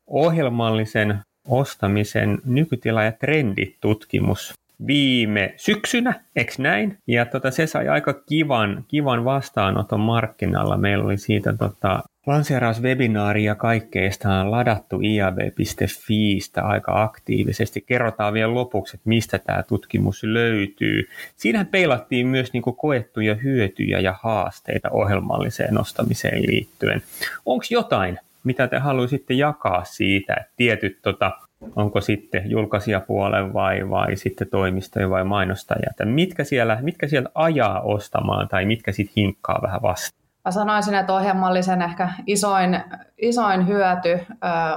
ohjelmallisen 0.07 1.19
ostamisen 1.47 2.37
nykytila- 2.45 3.03
ja 3.03 3.11
trenditutkimus 3.11 4.53
viime 4.87 5.53
syksynä, 5.57 6.13
eks 6.35 6.59
näin? 6.59 6.97
Ja 7.07 7.25
tota, 7.25 7.51
se 7.51 7.67
sai 7.67 7.87
aika 7.87 8.13
kivan, 8.13 8.85
kivan 8.87 9.25
vastaanoton 9.25 9.99
markkinalla. 9.99 10.77
Meillä 10.77 11.05
oli 11.05 11.17
siitä 11.17 11.53
tota, 11.53 12.03
lanseerauswebinaari 12.27 13.43
ja 13.43 13.55
kaikkeesta 13.55 14.33
on 14.33 14.51
ladattu 14.51 14.99
iab.fiistä 15.01 16.61
aika 16.61 17.03
aktiivisesti. 17.03 17.81
Kerrotaan 17.81 18.33
vielä 18.33 18.53
lopuksi, 18.53 18.97
että 18.97 19.09
mistä 19.09 19.39
tämä 19.39 19.63
tutkimus 19.63 20.23
löytyy. 20.23 21.09
Siinähän 21.35 21.67
peilattiin 21.67 22.27
myös 22.27 22.53
niin 22.53 22.63
koettuja 22.63 23.35
hyötyjä 23.35 23.99
ja 23.99 24.15
haasteita 24.23 24.89
ohjelmalliseen 24.91 25.79
ostamiseen 25.79 26.41
liittyen. 26.41 27.01
Onko 27.45 27.65
jotain, 27.69 28.19
mitä 28.43 28.67
te 28.67 28.77
haluaisitte 28.77 29.33
jakaa 29.33 29.83
siitä, 29.83 30.33
että 30.33 30.53
tietyt 30.55 31.01
tota, 31.01 31.31
onko 31.75 32.01
sitten 32.01 32.49
julkaisijapuolen 32.51 33.53
vai, 33.53 33.89
vai 33.89 34.15
sitten 34.15 34.47
toimistoja 34.51 35.09
vai 35.09 35.23
mainostajia, 35.23 35.87
että 35.89 36.05
mitkä 36.05 36.43
siellä, 36.43 36.77
mitkä 36.81 37.07
siellä 37.07 37.29
ajaa 37.35 37.81
ostamaan 37.81 38.47
tai 38.47 38.65
mitkä 38.65 38.91
sitten 38.91 39.13
hinkkaa 39.17 39.59
vähän 39.61 39.81
vastaan? 39.81 40.23
Mä 40.45 40.51
sanoisin, 40.51 40.93
että 40.93 41.13
ohjelmallisen 41.13 41.81
ehkä 41.81 42.09
isoin, 42.27 42.83
isoin 43.17 43.67
hyöty 43.67 44.11
ö, 44.11 44.25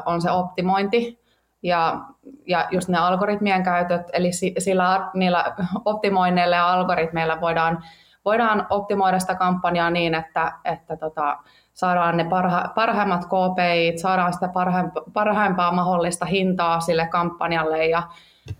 on 0.06 0.22
se 0.22 0.30
optimointi 0.30 1.18
ja, 1.62 2.00
ja 2.46 2.68
just 2.70 2.88
ne 2.88 2.98
algoritmien 2.98 3.62
käytöt, 3.62 4.02
eli 4.12 4.30
sillä, 4.58 5.10
niillä 5.14 5.54
optimoinneilla 5.84 6.56
ja 6.56 6.72
algoritmeilla 6.72 7.40
voidaan, 7.40 7.84
voidaan 8.24 8.66
optimoida 8.70 9.18
sitä 9.18 9.34
kampanjaa 9.34 9.90
niin, 9.90 10.14
että, 10.14 10.52
että 10.64 10.96
tota, 10.96 11.38
saadaan 11.76 12.16
ne 12.16 12.24
parha, 12.24 12.72
parhaimmat 12.74 13.24
KPI, 13.24 13.98
saadaan 13.98 14.32
sitä 14.32 14.48
parhaimpaa, 14.48 15.02
parhaimpaa 15.12 15.72
mahdollista 15.72 16.24
hintaa 16.24 16.80
sille 16.80 17.06
kampanjalle. 17.06 17.86
Ja, 17.86 18.02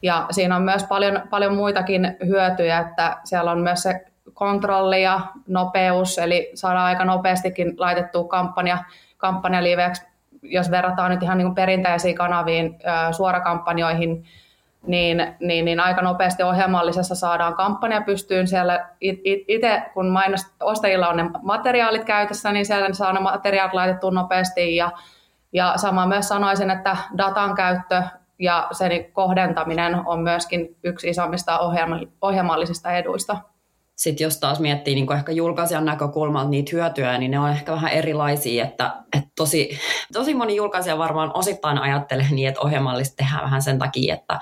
ja 0.03 0.27
siinä 0.31 0.57
on 0.57 0.63
myös 0.63 0.85
paljon, 0.85 1.23
paljon 1.31 1.55
muitakin 1.55 2.17
hyötyjä, 2.27 2.79
että 2.79 3.17
siellä 3.25 3.51
on 3.51 3.61
myös 3.61 3.83
se 3.83 4.07
kontrolli 4.35 5.03
ja 5.03 5.21
nopeus, 5.49 6.19
eli 6.19 6.51
saadaan 6.55 6.87
aika 6.87 7.05
nopeastikin 7.05 7.75
laitettua 7.79 8.25
kampanja, 8.25 8.79
kampanjaliiveeksi, 9.17 10.07
jos 10.43 10.71
verrataan 10.71 11.11
nyt 11.11 11.23
ihan 11.23 11.39
niin 11.39 11.55
perinteisiin 11.55 12.17
kanaviin, 12.17 12.79
suorakampanjoihin, 13.11 14.25
niin, 14.87 15.37
niin, 15.41 15.65
niin 15.65 15.81
aika 15.81 16.03
nopeasti 16.03 16.43
ohjelmallisessa 16.43 17.15
saadaan 17.15 17.55
kampanja 17.55 18.01
pystyyn 18.01 18.49
siellä. 18.49 18.89
Itse 19.01 19.83
kun 19.95 20.09
mainos, 20.09 20.41
ostajilla 20.61 21.09
on 21.09 21.17
ne 21.17 21.31
materiaalit 21.43 22.05
käytössä, 22.05 22.53
niin 22.53 22.67
siellä 22.67 22.93
saa 22.93 23.13
ne 23.13 23.21
materiaalit 23.21 23.75
laitettua 23.75 24.11
nopeasti 24.11 24.77
ja, 24.77 24.93
ja 25.53 25.73
sama 25.77 26.07
myös 26.07 26.29
sanoisin, 26.29 26.71
että 26.71 26.97
datan 27.19 27.55
käyttö 27.55 28.03
ja 28.39 28.69
sen 28.73 29.13
kohdentaminen 29.13 29.95
on 30.07 30.21
myöskin 30.21 30.77
yksi 30.83 31.09
isommista 31.09 31.59
ohjelmallisista 32.23 32.93
eduista 32.93 33.37
sitten 33.97 34.25
jos 34.25 34.41
taas 34.41 34.61
miettii 34.61 34.95
niin 34.95 35.13
ehkä 35.13 35.33
julkaisijan 35.33 35.85
näkökulmalta 35.85 36.51
niitä 36.51 36.71
hyötyjä, 36.73 37.19
niin 37.19 37.31
ne 37.31 37.39
on 37.39 37.51
ehkä 37.51 37.73
vähän 37.73 37.93
erilaisia, 37.93 38.65
että, 38.65 38.97
että 39.17 39.31
tosi, 39.37 39.79
tosi 40.13 40.35
moni 40.35 40.57
julkaisija 40.57 40.99
varmaan 40.99 41.31
osittain 41.35 41.79
ajattelee 41.79 42.27
niin, 42.31 42.49
että 42.49 42.61
ohjelmallista 42.61 43.17
tehdään 43.17 43.43
vähän 43.43 43.63
sen 43.63 43.79
takia, 43.79 44.15
että 44.15 44.41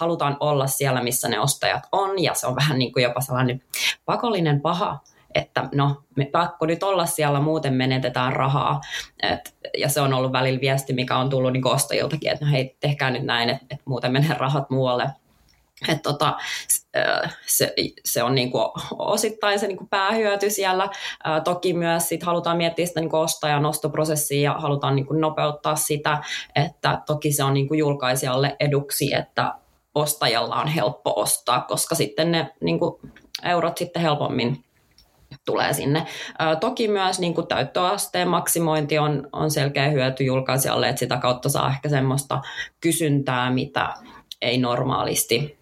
halutaan 0.00 0.36
olla 0.40 0.66
siellä, 0.66 1.02
missä 1.02 1.28
ne 1.28 1.40
ostajat 1.40 1.82
on, 1.92 2.22
ja 2.22 2.34
se 2.34 2.46
on 2.46 2.56
vähän 2.56 2.78
niin 2.78 2.92
kuin 2.92 3.02
jopa 3.02 3.20
sellainen 3.20 3.62
pakollinen 4.04 4.60
paha, 4.60 5.00
että 5.34 5.68
no, 5.74 6.02
me 6.16 6.24
pakko 6.24 6.66
nyt 6.66 6.82
olla 6.82 7.06
siellä, 7.06 7.40
muuten 7.40 7.74
menetetään 7.74 8.32
rahaa. 8.32 8.80
Et, 9.22 9.56
ja 9.78 9.88
se 9.88 10.00
on 10.00 10.14
ollut 10.14 10.32
välillä 10.32 10.60
viesti, 10.60 10.92
mikä 10.92 11.16
on 11.16 11.30
tullut 11.30 11.52
niin 11.52 11.66
ostajiltakin, 11.66 12.32
että 12.32 12.44
no 12.44 12.50
hei, 12.50 12.76
tehkää 12.80 13.10
nyt 13.10 13.24
näin, 13.24 13.50
että, 13.50 13.66
että 13.70 13.82
muuten 13.86 14.12
menee 14.12 14.36
rahat 14.38 14.70
muualle 14.70 15.10
et 15.88 16.02
tota, 16.02 16.36
se, 17.46 17.74
se 18.04 18.22
on 18.22 18.34
niinku 18.34 18.58
osittain 18.98 19.58
se 19.58 19.66
niinku 19.66 19.86
päähyöty 19.90 20.50
siellä. 20.50 20.88
Toki 21.44 21.74
myös 21.74 22.08
sit 22.08 22.22
halutaan 22.22 22.56
miettiä 22.56 22.86
sitä 22.86 23.00
niinku 23.00 23.16
ostajan 23.16 23.66
ostoprosessia 23.66 24.40
ja 24.40 24.58
halutaan 24.58 24.96
niinku 24.96 25.14
nopeuttaa 25.14 25.76
sitä, 25.76 26.22
että 26.54 27.02
toki 27.06 27.32
se 27.32 27.44
on 27.44 27.54
niinku 27.54 27.74
julkaisijalle 27.74 28.56
eduksi, 28.60 29.14
että 29.14 29.54
ostajalla 29.94 30.56
on 30.56 30.68
helppo 30.68 31.12
ostaa, 31.16 31.60
koska 31.60 31.94
sitten 31.94 32.32
ne 32.32 32.54
niinku 32.60 33.00
eurot 33.44 33.78
sitten 33.78 34.02
helpommin 34.02 34.64
tulee 35.44 35.72
sinne. 35.72 36.06
toki 36.60 36.88
myös 36.88 37.18
niin 37.18 37.34
kuin 37.34 37.46
täyttöasteen 37.46 38.28
maksimointi 38.28 38.98
on, 38.98 39.28
on 39.32 39.50
selkeä 39.50 39.88
hyöty 39.88 40.24
julkaisijalle, 40.24 40.88
että 40.88 41.00
sitä 41.00 41.16
kautta 41.16 41.48
saa 41.48 41.70
ehkä 41.70 41.88
semmoista 41.88 42.40
kysyntää, 42.80 43.50
mitä 43.50 43.94
ei 44.42 44.58
normaalisti 44.58 45.58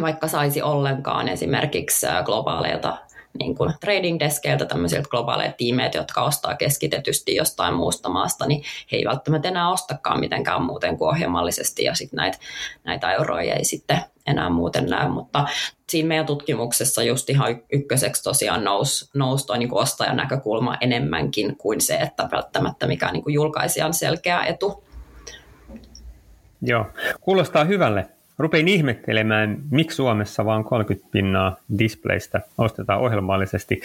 vaikka 0.00 0.28
saisi 0.28 0.62
ollenkaan 0.62 1.28
esimerkiksi 1.28 2.06
globaaleilta 2.24 2.98
niin 3.38 3.54
kuin 3.54 3.74
trading 3.80 4.20
deskeiltä 4.20 4.64
tämmöisiltä 4.64 5.08
globaaleilta 5.08 5.56
tiimeiltä, 5.56 5.98
jotka 5.98 6.22
ostaa 6.22 6.56
keskitetysti 6.56 7.34
jostain 7.34 7.74
muusta 7.74 8.08
maasta, 8.08 8.46
niin 8.46 8.62
he 8.92 8.96
ei 8.96 9.04
välttämättä 9.04 9.48
enää 9.48 9.70
ostakaan 9.70 10.20
mitenkään 10.20 10.62
muuten 10.62 10.98
kuin 10.98 11.08
ohjelmallisesti 11.08 11.84
ja 11.84 11.94
sitten 11.94 12.16
näitä, 12.16 12.38
näitä 12.84 13.12
euroja 13.12 13.54
ei 13.54 13.64
sitten 13.64 14.00
enää 14.26 14.50
muuten 14.50 14.86
näy, 14.86 15.08
mutta 15.08 15.46
siinä 15.88 16.08
meidän 16.08 16.26
tutkimuksessa 16.26 17.02
just 17.02 17.30
ihan 17.30 17.62
ykköseksi 17.72 18.22
tosiaan 18.22 18.64
nousi, 18.64 19.10
nousi 19.14 19.46
toi 19.46 19.58
niin 19.58 19.74
ostajan 19.74 20.16
näkökulma 20.16 20.76
enemmänkin 20.80 21.56
kuin 21.56 21.80
se, 21.80 21.94
että 21.94 22.28
välttämättä 22.32 22.86
mikään 22.86 23.12
niin 23.12 23.24
julkaisijan 23.26 23.94
selkeä 23.94 24.44
etu. 24.44 24.84
Joo, 26.62 26.86
kuulostaa 27.20 27.64
hyvälle. 27.64 28.08
Rupein 28.38 28.68
ihmettelemään, 28.68 29.58
miksi 29.70 29.96
Suomessa 29.96 30.44
vain 30.44 30.64
30 30.64 31.08
pinnaa 31.12 31.56
displaystä 31.78 32.40
ostetaan 32.58 33.00
ohjelmallisesti. 33.00 33.80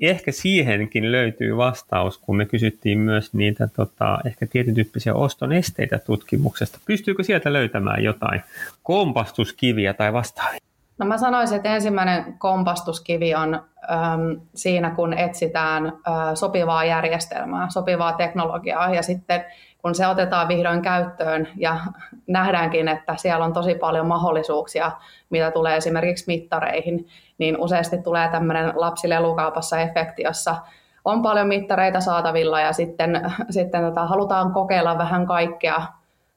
Ehkä 0.00 0.32
siihenkin 0.32 1.12
löytyy 1.12 1.56
vastaus, 1.56 2.18
kun 2.18 2.36
me 2.36 2.46
kysyttiin 2.46 2.98
myös 2.98 3.34
niitä 3.34 3.68
tota, 3.76 4.18
ehkä 4.26 4.46
tietyn 4.46 4.74
tyyppisiä 4.74 5.14
oston 5.14 5.52
esteitä 5.52 5.98
tutkimuksesta. 5.98 6.78
Pystyykö 6.86 7.22
sieltä 7.22 7.52
löytämään 7.52 8.04
jotain 8.04 8.42
kompastuskiviä 8.82 9.94
tai 9.94 10.12
vastaavia? 10.12 10.60
No 10.98 11.06
mä 11.06 11.18
sanoisin, 11.18 11.56
että 11.56 11.74
ensimmäinen 11.74 12.38
kompastuskivi 12.38 13.34
on 13.34 13.54
äm, 13.54 14.40
siinä, 14.54 14.90
kun 14.90 15.12
etsitään 15.12 15.86
ä, 15.86 15.90
sopivaa 16.34 16.84
järjestelmää, 16.84 17.70
sopivaa 17.70 18.12
teknologiaa 18.12 18.94
ja 18.94 19.02
sitten 19.02 19.44
kun 19.86 19.94
se 19.94 20.06
otetaan 20.06 20.48
vihdoin 20.48 20.82
käyttöön 20.82 21.48
ja 21.56 21.80
nähdäänkin, 22.26 22.88
että 22.88 23.16
siellä 23.16 23.44
on 23.44 23.52
tosi 23.52 23.74
paljon 23.74 24.06
mahdollisuuksia, 24.06 24.92
mitä 25.30 25.50
tulee 25.50 25.76
esimerkiksi 25.76 26.24
mittareihin, 26.26 27.08
niin 27.38 27.56
useasti 27.58 28.02
tulee 28.02 28.28
tämmöinen 28.28 28.72
lapsilelukaupassa 28.74 29.80
efekti, 29.80 30.22
jossa 30.22 30.56
on 31.04 31.22
paljon 31.22 31.48
mittareita 31.48 32.00
saatavilla 32.00 32.60
ja 32.60 32.72
sitten, 32.72 33.32
sitten 33.50 33.82
tota, 33.82 34.06
halutaan 34.06 34.52
kokeilla 34.52 34.98
vähän 34.98 35.26
kaikkea 35.26 35.82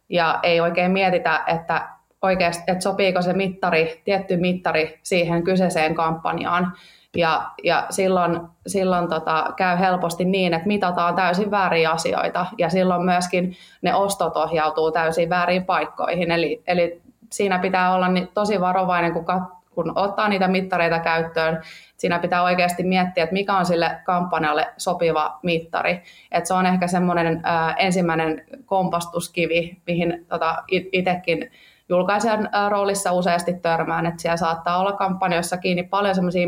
ja 0.10 0.40
ei 0.44 0.62
oikein 0.62 0.92
mietitä, 0.92 1.44
että 1.48 1.90
oikeasti, 2.22 2.64
että 2.68 2.84
sopiiko 2.84 3.22
se 3.22 3.34
mittari, 3.34 4.02
tietty 4.06 4.38
mittari 4.38 5.00
siihen 5.04 5.44
kyseiseen 5.44 5.96
kampanjaan. 5.96 6.74
Ja, 7.18 7.52
ja 7.64 7.86
silloin, 7.90 8.42
silloin 8.68 9.08
tota, 9.08 9.54
käy 9.58 9.80
helposti 9.80 10.26
niin, 10.26 10.54
että 10.54 10.68
mitataan 10.68 11.16
täysin 11.16 11.52
vääriä 11.52 11.92
asioita 11.92 12.46
ja 12.58 12.70
silloin 12.70 13.06
myöskin 13.06 13.56
ne 13.82 13.96
ostot 13.96 14.38
ohjautuu 14.38 14.92
täysin 14.92 15.30
väärin 15.30 15.66
paikkoihin. 15.66 16.32
Eli, 16.32 16.64
eli 16.68 17.02
siinä 17.32 17.60
pitää 17.60 17.96
olla 17.96 18.08
tosi 18.34 18.62
varovainen, 18.62 19.14
kun, 19.14 19.26
kat, 19.26 19.44
kun 19.72 19.92
ottaa 19.96 20.30
niitä 20.30 20.48
mittareita 20.48 21.00
käyttöön, 21.00 21.62
siinä 21.98 22.20
pitää 22.20 22.44
oikeasti 22.44 22.84
miettiä, 22.84 23.24
että 23.24 23.34
mikä 23.34 23.58
on 23.58 23.66
sille 23.66 24.00
kampanjalle 24.04 24.68
sopiva 24.78 25.40
mittari. 25.44 26.04
Et 26.32 26.46
se 26.46 26.54
on 26.54 26.66
ehkä 26.66 26.88
semmoinen 26.88 27.42
ensimmäinen 27.78 28.46
kompastuskivi, 28.66 29.78
mihin 29.88 30.26
tota, 30.30 30.64
itsekin 30.68 31.52
julkaisijan 31.90 32.50
roolissa 32.70 33.12
useasti 33.12 33.54
törmään, 33.54 34.06
että 34.06 34.22
siellä 34.22 34.38
saattaa 34.38 34.80
olla 34.80 34.92
kampanjoissa 34.92 35.58
kiinni 35.58 35.84
paljon 35.84 36.16
semmoisia 36.16 36.48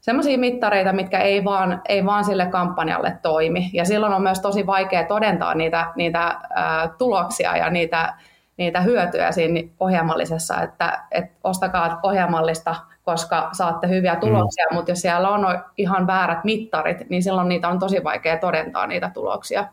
semmoisia 0.00 0.38
mittareita, 0.38 0.92
mitkä 0.92 1.18
ei 1.18 1.44
vaan, 1.44 1.82
ei 1.88 2.06
vaan 2.06 2.24
sille 2.24 2.46
kampanjalle 2.46 3.18
toimi. 3.22 3.70
Ja 3.72 3.84
silloin 3.84 4.12
on 4.12 4.22
myös 4.22 4.40
tosi 4.40 4.66
vaikea 4.66 5.04
todentaa 5.04 5.54
niitä, 5.54 5.86
niitä 5.96 6.40
ää, 6.54 6.88
tuloksia 6.98 7.56
ja 7.56 7.70
niitä, 7.70 8.14
niitä 8.56 8.80
hyötyjä 8.80 9.32
siinä 9.32 9.60
ohjelmallisessa, 9.80 10.62
että, 10.62 11.04
että 11.10 11.38
ostakaa 11.44 12.00
ohjelmallista, 12.02 12.76
koska 13.02 13.48
saatte 13.52 13.88
hyviä 13.88 14.14
mm. 14.14 14.20
tuloksia, 14.20 14.66
mm. 14.70 14.74
mutta 14.74 14.90
jos 14.90 15.00
siellä 15.00 15.28
on 15.28 15.60
ihan 15.76 16.06
väärät 16.06 16.44
mittarit, 16.44 17.10
niin 17.10 17.22
silloin 17.22 17.48
niitä 17.48 17.68
on 17.68 17.78
tosi 17.78 18.04
vaikea 18.04 18.38
todentaa 18.38 18.86
niitä 18.86 19.10
tuloksia. 19.14 19.66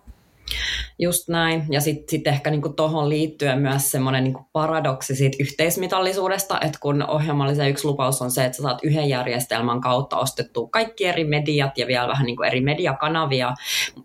Just 0.99 1.27
näin. 1.27 1.65
Ja 1.69 1.81
sitten 1.81 2.09
sit 2.09 2.27
ehkä 2.27 2.49
niinku 2.49 2.69
tuohon 2.69 3.09
liittyen 3.09 3.59
myös 3.59 3.91
semmoinen 3.91 4.23
niinku 4.23 4.45
paradoksi 4.53 5.15
siitä 5.15 5.37
yhteismitallisuudesta, 5.39 6.59
että 6.61 6.79
kun 6.81 7.09
ohjelmallisen 7.09 7.69
yksi 7.69 7.87
lupaus 7.87 8.21
on 8.21 8.31
se, 8.31 8.45
että 8.45 8.57
sä 8.57 8.63
saat 8.63 8.83
yhden 8.83 9.09
järjestelmän 9.09 9.81
kautta 9.81 10.17
ostettua 10.17 10.67
kaikki 10.71 11.05
eri 11.05 11.23
mediat 11.23 11.77
ja 11.77 11.87
vielä 11.87 12.07
vähän 12.07 12.25
niinku 12.25 12.43
eri 12.43 12.61
mediakanavia 12.61 13.53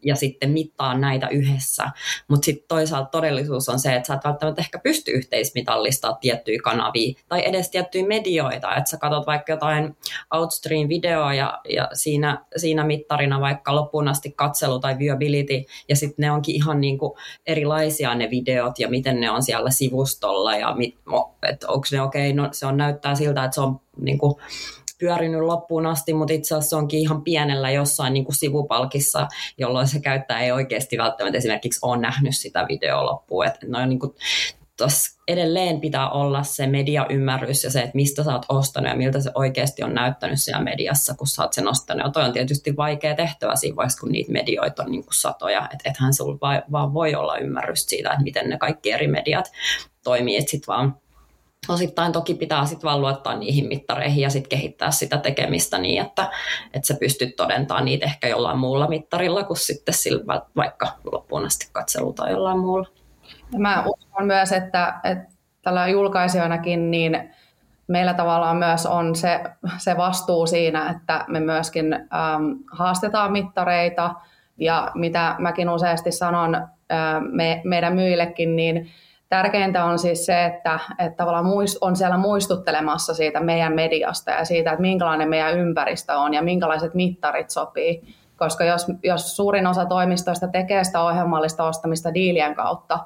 ja 0.05 0.17
sitten 0.17 0.51
mittaa 0.51 0.99
näitä 0.99 1.29
yhdessä. 1.29 1.91
Mutta 2.29 2.45
sitten 2.45 2.69
toisaalta 2.69 3.11
todellisuus 3.11 3.69
on 3.69 3.79
se, 3.79 3.95
että 3.95 4.07
sä 4.07 4.15
et 4.15 4.25
välttämättä 4.25 4.61
ehkä 4.61 4.79
pysty 4.79 5.11
yhteismitallistaa 5.11 6.13
tiettyjä 6.21 6.59
kanavia 6.65 7.21
tai 7.29 7.43
edes 7.49 7.71
tiettyjä 7.71 8.07
medioita. 8.07 8.75
Että 8.77 8.91
sä 8.91 8.97
katsot 8.97 9.27
vaikka 9.27 9.53
jotain 9.53 9.97
Outstream-videoa 10.35 11.35
ja, 11.35 11.61
ja 11.69 11.89
siinä, 11.93 12.45
siinä 12.57 12.85
mittarina 12.85 13.41
vaikka 13.41 13.75
loppuun 13.75 14.09
asti 14.09 14.33
katselu 14.37 14.81
tai 14.81 14.99
viewability 14.99 15.65
ja 15.89 15.97
sitten 15.97 16.23
ne 16.23 16.31
onkin 16.31 16.55
ihan 16.55 16.82
niin 16.83 16.99
kuin 16.99 17.13
erilaisia 17.47 18.15
ne 18.15 18.31
videot 18.31 18.79
ja 18.79 18.89
miten 18.89 19.21
ne 19.21 19.31
on 19.31 19.43
siellä 19.43 19.71
sivustolla 19.71 20.57
ja 20.57 20.69
onko 21.69 21.87
ne 21.93 22.03
okei, 22.03 22.31
okay, 22.31 22.33
no 22.33 22.49
se 22.53 22.67
on 22.67 22.77
näyttää 22.77 23.15
siltä, 23.15 23.45
että 23.45 23.55
se 23.55 23.61
on 23.61 23.81
niin 23.97 24.19
kuin 24.19 24.35
pyörinyt 24.99 25.41
loppuun 25.41 25.87
asti, 25.87 26.15
mutta 26.15 26.35
itse 26.35 26.55
asiassa 26.55 26.71
se 26.71 26.77
onkin 26.77 27.01
ihan 27.01 27.23
pienellä 27.23 27.71
jossain 27.71 28.13
niin 28.13 28.25
kuin 28.25 28.35
sivupalkissa, 28.35 29.29
jolloin 29.59 29.89
se 29.89 30.01
käyttäjä 30.01 30.41
ei 30.41 30.53
oikeasti 30.53 30.99
välttämättä 30.99 31.39
esimerkiksi 31.39 31.81
ole 31.83 31.97
nähnyt 31.97 32.37
sitä 32.37 32.67
videoa 32.69 33.07
loppuun. 33.07 33.47
Että 33.47 33.67
ne 33.67 33.79
on 33.79 33.89
niin 33.89 33.99
kuin 33.99 34.15
tuossa 34.77 35.23
edelleen 35.29 35.81
pitää 35.81 36.11
olla 36.11 36.43
se 36.43 36.67
mediaymmärrys 36.67 37.65
ja 37.65 37.71
se, 37.71 37.81
että 37.81 37.95
mistä 37.95 38.25
sä 38.25 38.33
oot 38.33 38.47
ostanut 38.49 38.91
ja 38.91 38.97
miltä 38.97 39.21
se 39.21 39.31
oikeasti 39.35 39.83
on 39.83 39.95
näyttänyt 39.95 40.41
siellä 40.41 40.65
mediassa, 40.65 41.15
kun 41.15 41.27
sä 41.27 41.43
oot 41.43 41.53
sen 41.53 41.69
ostanut. 41.69 42.05
Ja 42.05 42.11
toi 42.11 42.25
on 42.25 42.33
tietysti 42.33 42.77
vaikea 42.77 43.15
tehtävä 43.15 43.57
siinä 43.57 43.77
vaiheessa, 43.77 44.01
kun 44.01 44.13
niitä 44.13 44.33
medioita 44.33 44.83
on 44.83 44.91
niin 44.91 45.05
kuin 45.05 45.15
satoja. 45.15 45.69
Että 45.73 45.91
ethän 45.91 46.15
sulla 46.15 46.39
va- 46.41 46.63
vaan 46.73 46.95
voi 46.95 47.15
olla 47.15 47.39
ymmärrys 47.39 47.87
siitä, 47.87 48.11
että 48.11 48.23
miten 48.23 48.51
ne 48.51 48.59
kaikki 48.59 48.93
eri 48.93 49.07
mediat 49.07 49.53
toimii. 50.05 50.37
Että 50.37 50.51
sit 50.51 50.69
vaan 50.69 50.97
osittain 51.69 52.13
toki 52.13 52.35
pitää 52.35 52.67
sitten 52.67 52.89
vaan 52.89 53.01
luottaa 53.01 53.37
niihin 53.39 53.69
mittareihin 53.69 54.23
ja 54.23 54.31
sitten 54.31 54.49
kehittää 54.49 54.91
sitä 54.91 55.19
tekemistä 55.19 55.79
niin, 55.79 56.03
että, 56.03 56.31
että 56.75 56.87
sä 56.87 56.95
pystyt 56.95 57.37
todentamaan 57.37 57.85
niitä 57.85 58.07
ehkä 58.07 58.29
jollain 58.29 58.59
muulla 58.59 58.89
mittarilla 58.89 59.45
kuin 59.45 59.57
sitten 59.57 59.95
sillä 59.95 60.43
vaikka 60.57 60.89
loppuun 61.13 61.47
asti 61.47 61.69
katselu 61.73 62.13
tai 62.13 62.31
jollain 62.31 62.59
muulla. 62.59 63.02
Mä 63.59 63.85
uskon 63.87 64.27
myös, 64.27 64.53
että, 64.53 64.95
että 65.05 65.35
tällä 65.63 65.89
julkaisijoinakin 65.89 66.91
niin 66.91 67.31
meillä 67.87 68.15
tavallaan 68.15 68.57
myös 68.57 68.87
on 68.87 69.15
se, 69.15 69.41
se 69.79 69.97
vastuu 69.97 70.47
siinä, 70.47 70.91
että 70.91 71.25
me 71.29 71.41
myöskin 71.41 71.93
äm, 71.93 72.59
haastetaan 72.73 73.33
mittareita 73.33 74.15
ja 74.59 74.91
mitä 74.95 75.35
mäkin 75.39 75.69
useasti 75.69 76.13
sanon 76.13 76.55
ä, 76.55 76.67
me, 77.21 77.61
meidän 77.65 77.95
myillekin, 77.95 78.57
niin 78.57 78.91
tärkeintä 79.29 79.85
on 79.85 79.99
siis 79.99 80.27
se, 80.27 80.45
että, 80.45 80.79
että 80.99 81.17
tavallaan 81.17 81.47
muist, 81.47 81.79
on 81.81 81.97
siellä 81.97 82.17
muistuttelemassa 82.17 83.15
siitä 83.15 83.41
meidän 83.41 83.73
mediasta 83.73 84.31
ja 84.31 84.45
siitä, 84.45 84.71
että 84.71 84.83
minkälainen 84.83 85.29
meidän 85.29 85.59
ympäristö 85.59 86.19
on 86.19 86.35
ja 86.35 86.43
minkälaiset 86.43 86.95
mittarit 86.95 87.51
sopii. 87.51 88.03
Koska 88.37 88.65
jos, 88.65 88.87
jos 89.03 89.37
suurin 89.37 89.67
osa 89.67 89.85
toimistoista 89.85 90.49
tekee 90.49 90.85
sitä 90.85 91.03
ohjelmallista 91.03 91.65
ostamista 91.65 92.15
diilien 92.15 92.55
kautta, 92.55 92.99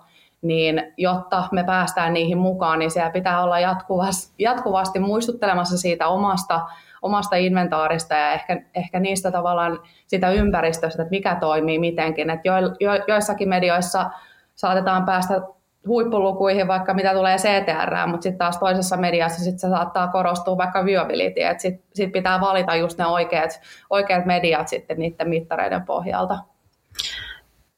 niin 0.43 0.93
jotta 0.97 1.49
me 1.53 1.65
päästään 1.65 2.13
niihin 2.13 2.39
mukaan, 2.39 2.79
niin 2.79 2.91
siellä 2.91 3.11
pitää 3.11 3.43
olla 3.43 3.61
jatkuvasti, 3.61 4.35
jatkuvasti 4.39 4.99
muistuttelemassa 4.99 5.79
siitä 5.79 6.09
omasta, 6.09 6.61
omasta 7.03 7.37
inventaarista 7.37 8.15
ja 8.15 8.33
ehkä, 8.33 8.63
ehkä 8.75 9.01
niistä 9.01 9.31
tavallaan 9.31 9.79
sitä 10.07 10.31
ympäristöstä, 10.31 11.03
että 11.03 11.11
mikä 11.11 11.35
toimii 11.35 11.79
mitenkin. 11.79 12.31
Että 12.31 12.49
jo, 12.49 12.55
jo, 12.81 13.05
joissakin 13.09 13.49
medioissa 13.49 14.11
saatetaan 14.55 15.05
päästä 15.05 15.41
huippulukuihin, 15.87 16.69
vaikka 16.69 16.95
mitä 16.95 17.15
tulee 17.15 17.37
CTR, 17.37 18.07
mutta 18.07 18.23
sitten 18.23 18.39
taas 18.39 18.59
toisessa 18.59 18.97
mediassa 18.97 19.45
sit 19.45 19.59
se 19.59 19.69
saattaa 19.69 20.09
korostua 20.09 20.57
vaikka 20.57 20.85
viewability, 20.85 21.43
että 21.43 21.63
sitten 21.63 21.89
sit 21.95 22.13
pitää 22.13 22.41
valita 22.41 22.75
just 22.77 22.99
ne 22.99 23.07
oikeat, 23.07 23.61
oikeat 23.91 24.27
mediat 24.27 24.69
sitten 24.69 24.99
niiden 24.99 25.29
mittareiden 25.29 25.83
pohjalta. 25.83 26.39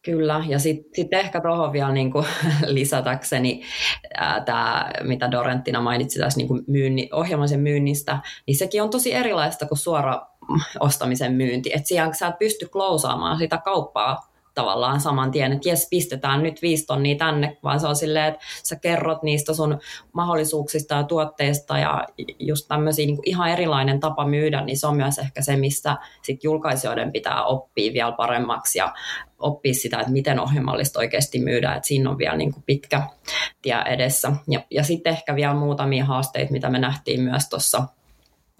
Kyllä, 0.08 0.44
ja 0.48 0.58
sitten 0.58 0.90
sit 0.94 1.12
ehkä 1.12 1.40
tuohon 1.40 1.72
vielä 1.72 1.92
niin 1.92 2.12
kuin 2.12 2.26
lisätäkseni 2.66 3.62
tämä, 4.44 4.90
mitä 5.02 5.30
Dorenttina 5.30 5.80
mainitsi 5.80 6.18
tässä 6.18 6.38
niin 6.38 6.48
kuin 6.48 6.64
myynni, 6.66 7.08
ohjelmaisen 7.12 7.60
myynnistä, 7.60 8.18
niin 8.46 8.56
sekin 8.56 8.82
on 8.82 8.90
tosi 8.90 9.14
erilaista 9.14 9.66
kuin 9.66 9.78
suora 9.78 10.26
ostamisen 10.80 11.32
myynti. 11.32 11.70
Että 11.74 11.88
siellä 11.88 12.12
sä 12.12 12.26
et 12.26 12.38
pysty 12.38 12.68
klousaamaan 12.68 13.38
sitä 13.38 13.58
kauppaa 13.58 14.32
tavallaan 14.58 15.00
saman 15.00 15.30
tien, 15.30 15.52
että 15.52 15.68
jes, 15.68 15.86
pistetään 15.90 16.42
nyt 16.42 16.62
viisi 16.62 16.86
tonnia 16.86 17.16
tänne, 17.16 17.56
vaan 17.62 17.80
se 17.80 17.86
on 17.86 17.96
silleen, 17.96 18.26
että 18.26 18.44
sä 18.62 18.76
kerrot 18.76 19.22
niistä 19.22 19.54
sun 19.54 19.78
mahdollisuuksista 20.12 20.94
ja 20.94 21.02
tuotteista 21.02 21.78
ja 21.78 22.04
just 22.38 22.68
tämmöisiä 22.68 23.06
niin 23.06 23.18
ihan 23.24 23.50
erilainen 23.50 24.00
tapa 24.00 24.26
myydä, 24.26 24.60
niin 24.60 24.78
se 24.78 24.86
on 24.86 24.96
myös 24.96 25.18
ehkä 25.18 25.42
se, 25.42 25.56
mistä 25.56 25.96
sit 26.22 26.44
julkaisijoiden 26.44 27.12
pitää 27.12 27.44
oppia 27.44 27.92
vielä 27.92 28.12
paremmaksi 28.12 28.78
ja 28.78 28.94
oppia 29.38 29.74
sitä, 29.74 30.00
että 30.00 30.12
miten 30.12 30.40
ohjelmallista 30.40 30.98
oikeasti 30.98 31.38
myydään, 31.38 31.76
että 31.76 31.88
siinä 31.88 32.10
on 32.10 32.18
vielä 32.18 32.36
niin 32.36 32.52
kuin 32.52 32.62
pitkä 32.66 33.02
tie 33.62 33.82
edessä. 33.86 34.32
Ja, 34.48 34.60
ja 34.70 34.84
sitten 34.84 35.12
ehkä 35.12 35.34
vielä 35.34 35.54
muutamia 35.54 36.04
haasteita, 36.04 36.52
mitä 36.52 36.70
me 36.70 36.78
nähtiin 36.78 37.20
myös 37.20 37.48
tuossa 37.48 37.82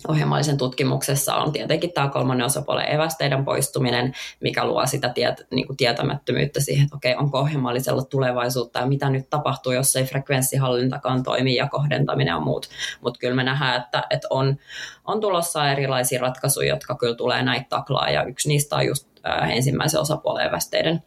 ohjelmallisen 0.08 0.58
tutkimuksessa 0.58 1.34
on 1.34 1.52
tietenkin 1.52 1.92
tämä 1.92 2.08
kolmannen 2.08 2.46
osapuolen 2.46 2.92
evästeiden 2.94 3.44
poistuminen, 3.44 4.12
mikä 4.40 4.64
luo 4.64 4.87
sitä 4.87 5.08
tiet, 5.08 5.46
niin 5.50 5.66
kuin 5.66 5.76
tietämättömyyttä 5.76 6.61
siihen, 6.61 6.84
että 6.84 6.96
okei, 6.96 7.16
onko 7.16 7.38
ohjelmallisella 7.38 8.02
tulevaisuutta 8.02 8.78
ja 8.78 8.87
mitä 8.87 9.11
nyt 9.11 9.30
tapahtuu, 9.30 9.72
jos 9.72 9.96
ei 9.96 10.04
frekvenssihallintakaan 10.04 11.22
toimi 11.22 11.54
ja 11.54 11.68
kohdentaminen 11.68 12.32
ja 12.32 12.40
muut. 12.40 12.68
Mutta 13.00 13.18
kyllä 13.18 13.34
me 13.34 13.44
nähdään, 13.44 13.82
että, 13.82 14.04
että 14.11 14.28
on, 14.30 14.56
on 15.04 15.20
tulossa 15.20 15.70
erilaisia 15.70 16.20
ratkaisuja, 16.20 16.68
jotka 16.68 16.94
kyllä 16.94 17.14
tulee 17.14 17.42
näitä 17.42 17.66
taklaa 17.68 18.11
ja 18.11 18.24
yksi 18.24 18.48
niistä 18.48 18.76
on 18.76 18.87
just 18.87 19.08
ensimmäisen 19.50 20.00
osapuolen 20.00 20.46
evästeiden 20.46 21.02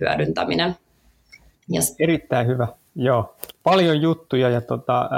hyödyntäminen. 0.00 0.76
Yes. 1.74 1.96
Erittäin 1.98 2.46
hyvä. 2.46 2.68
Joo, 2.94 3.34
paljon 3.62 4.02
juttuja 4.02 4.48
ja 4.48 4.60
tota, 4.60 5.10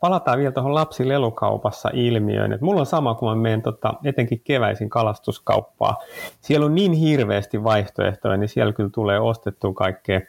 palataan 0.00 0.38
vielä 0.38 0.52
tuohon 0.52 0.74
lapsilelukaupassa 0.74 1.90
ilmiöön. 1.92 2.52
Et 2.52 2.60
mulla 2.60 2.80
on 2.80 2.86
sama, 2.86 3.14
kun 3.14 3.28
mä 3.28 3.34
menen 3.34 3.62
tota, 3.62 3.94
etenkin 4.04 4.40
keväisin 4.44 4.88
kalastuskauppaa. 4.88 5.96
Siellä 6.40 6.66
on 6.66 6.74
niin 6.74 6.92
hirveästi 6.92 7.64
vaihtoehtoja, 7.64 8.36
niin 8.36 8.48
siellä 8.48 8.72
kyllä 8.72 8.90
tulee 8.90 9.20
ostettua 9.20 9.72
kaikkea 9.74 10.20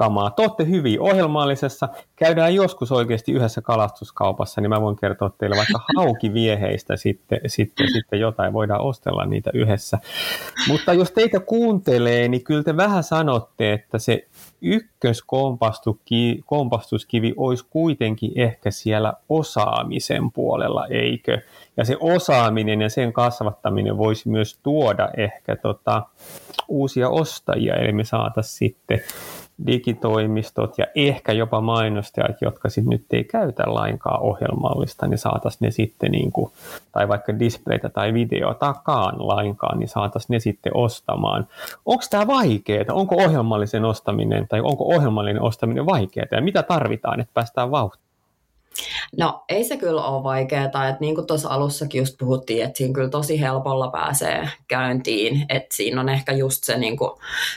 kamaa. 0.00 0.34
Te 0.56 0.68
hyvin 0.68 1.00
ohjelmallisessa. 1.00 1.88
Käydään 2.16 2.54
joskus 2.54 2.92
oikeasti 2.92 3.32
yhdessä 3.32 3.62
kalastuskaupassa, 3.62 4.60
niin 4.60 4.70
mä 4.70 4.80
voin 4.80 4.96
kertoa 4.96 5.30
teille 5.38 5.56
vaikka 5.56 5.80
haukivieheistä 5.96 6.96
sitten, 6.96 7.40
sitten, 7.46 7.92
sitten 7.92 8.20
jotain. 8.20 8.52
Voidaan 8.52 8.80
ostella 8.80 9.24
niitä 9.24 9.50
yhdessä. 9.54 9.98
Mutta 10.68 10.92
jos 10.92 11.10
teitä 11.10 11.40
kuuntelee, 11.40 12.28
niin 12.28 12.44
kyllä 12.44 12.62
te 12.62 12.76
vähän 12.76 13.02
sanotte, 13.02 13.72
että 13.72 13.98
se 13.98 14.26
ykköskompastuskivi 14.60 17.34
olisi 17.36 17.66
kuitenkin 17.70 18.32
ehkä 18.34 18.70
siellä 18.70 19.12
osaamisen 19.28 20.32
puolella, 20.32 20.86
eikö? 20.86 21.40
Ja 21.76 21.84
se 21.84 21.96
osaaminen 22.00 22.80
ja 22.80 22.90
sen 22.90 23.12
kasvattaminen 23.12 23.98
voisi 23.98 24.28
myös 24.28 24.58
tuoda 24.62 25.10
ehkä 25.16 25.56
tota, 25.56 26.02
uusia 26.68 27.08
ostajia, 27.08 27.74
eli 27.74 27.92
me 27.92 28.04
saataisiin 28.04 28.58
sitten 28.58 29.00
digitoimistot 29.66 30.78
ja 30.78 30.86
ehkä 30.94 31.32
jopa 31.32 31.60
mainostajat, 31.60 32.36
jotka 32.40 32.68
sitten 32.68 32.90
nyt 32.90 33.04
ei 33.10 33.24
käytä 33.24 33.62
lainkaan 33.66 34.22
ohjelmallista, 34.22 35.06
niin 35.06 35.18
saataisiin 35.18 35.66
ne 35.66 35.70
sitten, 35.70 36.12
niin 36.12 36.32
kuin, 36.32 36.52
tai 36.92 37.08
vaikka 37.08 37.38
displaytä 37.38 37.88
tai 37.88 38.14
videotakaan 38.14 39.28
lainkaan, 39.28 39.78
niin 39.78 39.88
saataisiin 39.88 40.34
ne 40.34 40.40
sitten 40.40 40.76
ostamaan. 40.76 41.46
Onko 41.86 42.04
tämä 42.10 42.26
vaikeaa? 42.26 42.84
Onko 42.92 43.14
ohjelmallisen 43.14 43.84
ostaminen 43.84 44.48
tai 44.48 44.60
onko 44.60 44.84
ohjelmallinen 44.84 45.42
ostaminen 45.42 45.86
vaikeaa 45.86 46.26
ja 46.30 46.42
mitä 46.42 46.62
tarvitaan, 46.62 47.20
että 47.20 47.34
päästään 47.34 47.70
vauhtiin? 47.70 48.09
No 49.18 49.44
ei 49.48 49.64
se 49.64 49.76
kyllä 49.76 50.02
ole 50.02 50.22
vaikeaa, 50.22 50.64
että 50.64 50.96
niin 51.00 51.14
kuin 51.14 51.26
tuossa 51.26 51.48
alussakin 51.48 51.98
just 51.98 52.18
puhuttiin, 52.18 52.64
että 52.64 52.78
siinä 52.78 52.94
kyllä 52.94 53.08
tosi 53.08 53.40
helpolla 53.40 53.90
pääsee 53.90 54.48
käyntiin, 54.68 55.46
että 55.48 55.76
siinä 55.76 56.00
on 56.00 56.08
ehkä 56.08 56.32
just 56.32 56.64
se, 56.64 56.78
niin 56.78 56.96
kuin, 56.96 57.10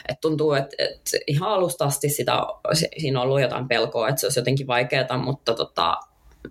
että 0.08 0.20
tuntuu, 0.20 0.52
että, 0.52 0.76
että 0.78 1.10
ihan 1.26 1.50
alusta 1.50 1.84
asti 1.84 2.08
sitä, 2.08 2.46
siinä 2.98 3.20
on 3.20 3.24
ollut 3.24 3.40
jotain 3.40 3.68
pelkoa, 3.68 4.08
että 4.08 4.20
se 4.20 4.26
olisi 4.26 4.40
jotenkin 4.40 4.66
vaikeaa, 4.66 5.18
mutta 5.24 5.54
tota, 5.54 5.96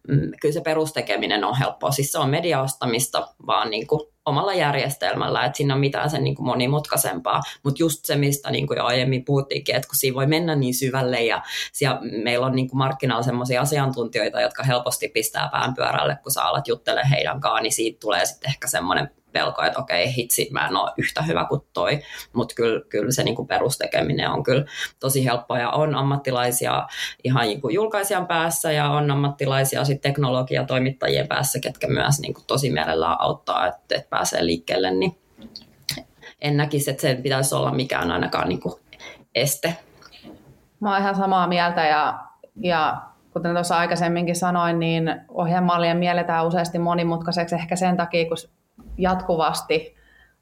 mm, 0.07 0.31
kyllä 0.41 0.53
se 0.53 0.61
perustekeminen 0.61 1.43
on 1.43 1.57
helppoa. 1.57 1.91
Siis 1.91 2.11
se 2.11 2.19
on 2.19 2.29
mediaostamista 2.29 3.27
vaan 3.45 3.69
niin 3.69 3.87
kuin 3.87 4.12
omalla 4.25 4.53
järjestelmällä, 4.53 5.45
että 5.45 5.57
siinä 5.57 5.73
on 5.73 5.79
mitään 5.79 6.09
sen 6.09 6.23
niin 6.23 6.35
kuin 6.35 6.45
monimutkaisempaa. 6.45 7.41
Mutta 7.63 7.83
just 7.83 8.05
se, 8.05 8.15
mistä 8.15 8.51
niin 8.51 8.67
kuin 8.67 8.77
jo 8.77 8.85
aiemmin 8.85 9.25
puhuttiinkin, 9.25 9.75
että 9.75 9.87
kun 9.87 9.95
siinä 9.95 10.15
voi 10.15 10.27
mennä 10.27 10.55
niin 10.55 10.75
syvälle 10.75 11.21
ja 11.21 11.41
siellä 11.71 11.99
meillä 12.23 12.45
on 12.45 12.55
niin 12.55 12.69
kuin 12.69 12.77
markkinoilla 12.77 13.23
sellaisia 13.23 13.61
asiantuntijoita, 13.61 14.41
jotka 14.41 14.63
helposti 14.63 15.07
pistää 15.07 15.49
pään 15.51 15.73
pyörälle, 15.73 16.17
kun 16.23 16.31
sä 16.31 16.43
alat 16.43 16.67
juttelemaan 16.67 17.09
heidän 17.09 17.41
kanssaan, 17.41 17.63
niin 17.63 17.73
siitä 17.73 17.99
tulee 17.99 18.25
sitten 18.25 18.49
ehkä 18.49 18.67
semmoinen 18.67 19.09
pelko, 19.33 19.63
että 19.63 19.79
okei, 19.79 20.15
hitsi, 20.15 20.49
mä 20.51 20.67
en 20.67 20.75
ole 20.75 20.91
yhtä 20.97 21.21
hyvä 21.21 21.45
kuin 21.49 21.61
toi, 21.73 21.99
mutta 22.33 22.55
kyllä, 22.55 22.81
kyllä 22.89 23.11
se 23.11 23.23
niin 23.23 23.35
kuin 23.35 23.47
perustekeminen 23.47 24.29
on 24.29 24.43
kyllä 24.43 24.65
tosi 24.99 25.25
helppoa. 25.25 25.59
Ja 25.59 25.69
on 25.69 25.95
ammattilaisia 25.95 26.87
ihan 27.23 27.43
niin 27.43 27.61
kuin 27.61 27.75
julkaisijan 27.75 28.27
päässä 28.27 28.71
ja 28.71 28.89
on 28.89 29.11
ammattilaisia 29.11 29.85
sitten 29.85 30.11
teknologiatoimittajien 30.11 31.27
päässä, 31.27 31.59
ketkä 31.59 31.87
myös 31.87 32.19
niin 32.19 32.33
kuin 32.33 32.45
tosi 32.47 32.71
mielellään 32.71 33.21
auttaa, 33.21 33.67
että, 33.67 33.95
että 33.95 34.09
pääsee 34.09 34.45
liikkeelle, 34.45 34.91
niin 34.91 35.17
en 36.41 36.57
näkisi, 36.57 36.91
että 36.91 37.01
sen 37.01 37.23
pitäisi 37.23 37.55
olla 37.55 37.71
mikään 37.71 38.11
ainakaan 38.11 38.49
niin 38.49 38.59
kuin 38.59 38.73
este. 39.35 39.77
Mä 40.79 40.91
oon 40.91 41.01
ihan 41.01 41.15
samaa 41.15 41.47
mieltä 41.47 41.85
ja, 41.85 42.19
ja 42.55 43.01
kuten 43.33 43.53
tuossa 43.53 43.77
aikaisemminkin 43.77 44.35
sanoin, 44.35 44.79
niin 44.79 45.21
ohjelmallien 45.29 45.97
mielletään 45.97 46.47
useasti 46.47 46.79
monimutkaiseksi 46.79 47.55
ehkä 47.55 47.75
sen 47.75 47.97
takia, 47.97 48.27
kun 48.27 48.37
jatkuvasti, 48.97 49.95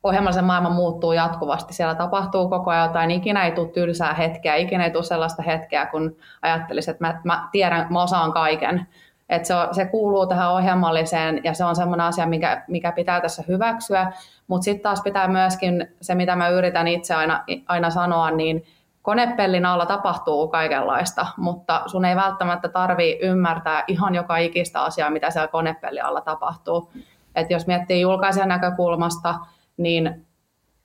ohjelmallisen 0.04 0.46
maailma 0.46 0.70
muuttuu 0.70 1.14
jatkuvasti, 1.14 1.74
siellä 1.74 1.96
tapahtuu 1.96 2.50
koko 2.50 2.72
ajan 2.72 2.88
jotain, 2.88 3.12
ikinä 3.12 3.46
ei 3.46 3.52
tule 3.52 3.68
tylsää 3.68 4.14
hetkeä, 4.14 4.56
ikinä 4.56 4.86
ei 4.86 4.92
tule 4.92 5.04
sellaista 5.04 5.44
hetkeä, 5.44 5.86
kun 5.86 6.16
ajattelisit, 6.42 6.90
että 6.90 7.08
mä, 7.08 7.22
mä 7.24 7.48
tiedän, 7.52 7.88
mä 7.90 8.04
osaan 8.04 8.34
kaiken. 8.34 8.88
Et 9.30 9.46
se, 9.46 9.56
on, 9.56 9.76
se 9.76 9.86
kuuluu 9.86 10.28
tähän 10.28 10.52
ohjelmalliseen 10.52 11.42
ja 11.44 11.54
se 11.54 11.66
on 11.66 11.76
sellainen 11.76 12.06
asia, 12.06 12.26
mikä, 12.26 12.64
mikä 12.68 12.92
pitää 12.92 13.22
tässä 13.22 13.44
hyväksyä, 13.48 14.12
mutta 14.48 14.66
sitten 14.66 14.84
taas 14.84 15.02
pitää 15.02 15.28
myöskin 15.28 15.88
se, 16.02 16.16
mitä 16.16 16.36
mä 16.36 16.50
yritän 16.50 16.88
itse 16.88 17.16
aina, 17.16 17.44
aina 17.68 17.90
sanoa, 17.90 18.32
niin 18.32 18.66
konepellin 19.02 19.66
alla 19.66 19.86
tapahtuu 19.86 20.48
kaikenlaista, 20.48 21.28
mutta 21.38 21.84
sun 21.86 22.06
ei 22.06 22.16
välttämättä 22.16 22.70
tarvi 22.70 23.20
ymmärtää 23.22 23.84
ihan 23.88 24.16
joka 24.16 24.38
ikistä 24.38 24.82
asiaa, 24.82 25.10
mitä 25.10 25.30
siellä 25.30 25.48
konepellin 25.48 26.06
alla 26.06 26.22
tapahtuu. 26.22 26.92
Et 27.36 27.52
jos 27.52 27.68
miettii 27.68 28.02
julkaisijan 28.02 28.50
näkökulmasta, 28.50 29.36
niin 29.78 30.26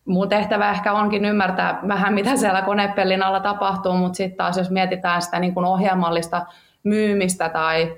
mun 0.05 0.29
tehtävä 0.29 0.71
ehkä 0.71 0.93
onkin 0.93 1.25
ymmärtää 1.25 1.81
vähän, 1.89 2.15
mitä 2.15 2.37
siellä 2.37 2.63
konepellin 2.63 3.23
alla 3.23 3.41
tapahtuu, 3.41 3.93
mutta 3.93 4.17
sitten 4.17 4.37
taas 4.37 4.57
jos 4.57 4.71
mietitään 4.71 5.23
sitä 5.23 5.39
niin 5.39 5.55
kuin 5.55 5.67
ohjelmallista 5.67 6.47
myymistä 6.83 7.49
tai 7.49 7.97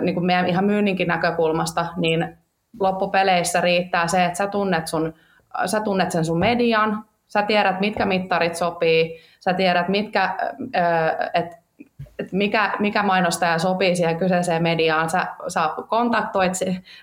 niin 0.00 0.14
kuin 0.14 0.26
meidän 0.26 0.46
ihan 0.46 0.64
myynninkin 0.64 1.08
näkökulmasta, 1.08 1.86
niin 1.96 2.38
loppupeleissä 2.80 3.60
riittää 3.60 4.06
se, 4.06 4.24
että 4.24 4.38
sä 4.38 4.46
tunnet, 4.46 4.86
sun, 4.86 5.14
sä 5.66 5.80
tunnet 5.80 6.10
sen 6.10 6.24
sun 6.24 6.38
median, 6.38 7.04
sä 7.26 7.42
tiedät, 7.42 7.80
mitkä 7.80 8.06
mittarit 8.06 8.54
sopii, 8.54 9.20
sä 9.40 9.54
tiedät, 9.54 9.88
mitkä, 9.88 10.36
että 11.34 11.56
että 12.18 12.36
mikä, 12.36 12.76
mikä 12.78 13.02
mainostaja 13.02 13.58
sopii 13.58 13.96
siihen 13.96 14.18
kyseiseen 14.18 14.62
mediaan. 14.62 15.10
Sä, 15.10 15.26
sä 15.48 15.70
kontaktoit 15.88 16.52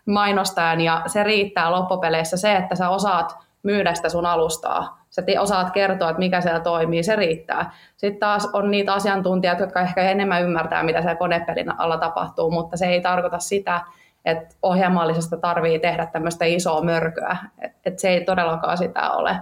mainostajan 0.06 0.82
ja 0.82 1.02
se 1.06 1.24
riittää 1.24 1.72
loppupeleissä 1.72 2.38
se, 2.38 2.56
että 2.56 2.76
sä 2.76 2.90
osaat 2.90 3.38
myydä 3.64 3.94
sitä 3.94 4.10
sun 4.10 4.26
alustaa. 4.26 5.02
Sä 5.10 5.24
osaat 5.40 5.72
kertoa, 5.72 6.10
että 6.10 6.20
mikä 6.20 6.42
siellä 6.42 6.60
toimii, 6.60 7.04
se 7.04 7.16
riittää. 7.16 7.72
Sitten 7.98 8.20
taas 8.20 8.50
on 8.54 8.72
niitä 8.72 8.94
asiantuntijoita, 8.94 9.64
jotka 9.64 9.82
ehkä 9.82 10.02
enemmän 10.02 10.44
ymmärtää, 10.44 10.84
mitä 10.84 11.02
siellä 11.02 11.16
konepelin 11.16 11.80
alla 11.80 11.98
tapahtuu, 11.98 12.52
mutta 12.52 12.78
se 12.78 12.86
ei 12.86 13.02
tarkoita 13.02 13.40
sitä, 13.40 13.82
että 14.26 14.56
ohjelmallisesta 14.62 15.38
tarvii 15.38 15.80
tehdä 15.80 16.06
tämmöistä 16.06 16.46
isoa 16.46 16.82
mörköä. 16.82 17.38
Että 17.60 17.80
et 17.86 18.00
se 18.00 18.10
ei 18.10 18.26
todellakaan 18.26 18.78
sitä 18.78 19.12
ole. 19.12 19.38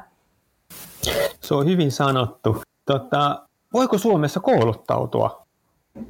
Se 1.41 1.53
on 1.53 1.65
hyvin 1.65 1.91
sanottu. 1.91 2.63
Tota, 2.85 3.41
voiko 3.73 3.97
Suomessa 3.97 4.39
kouluttautua 4.39 5.42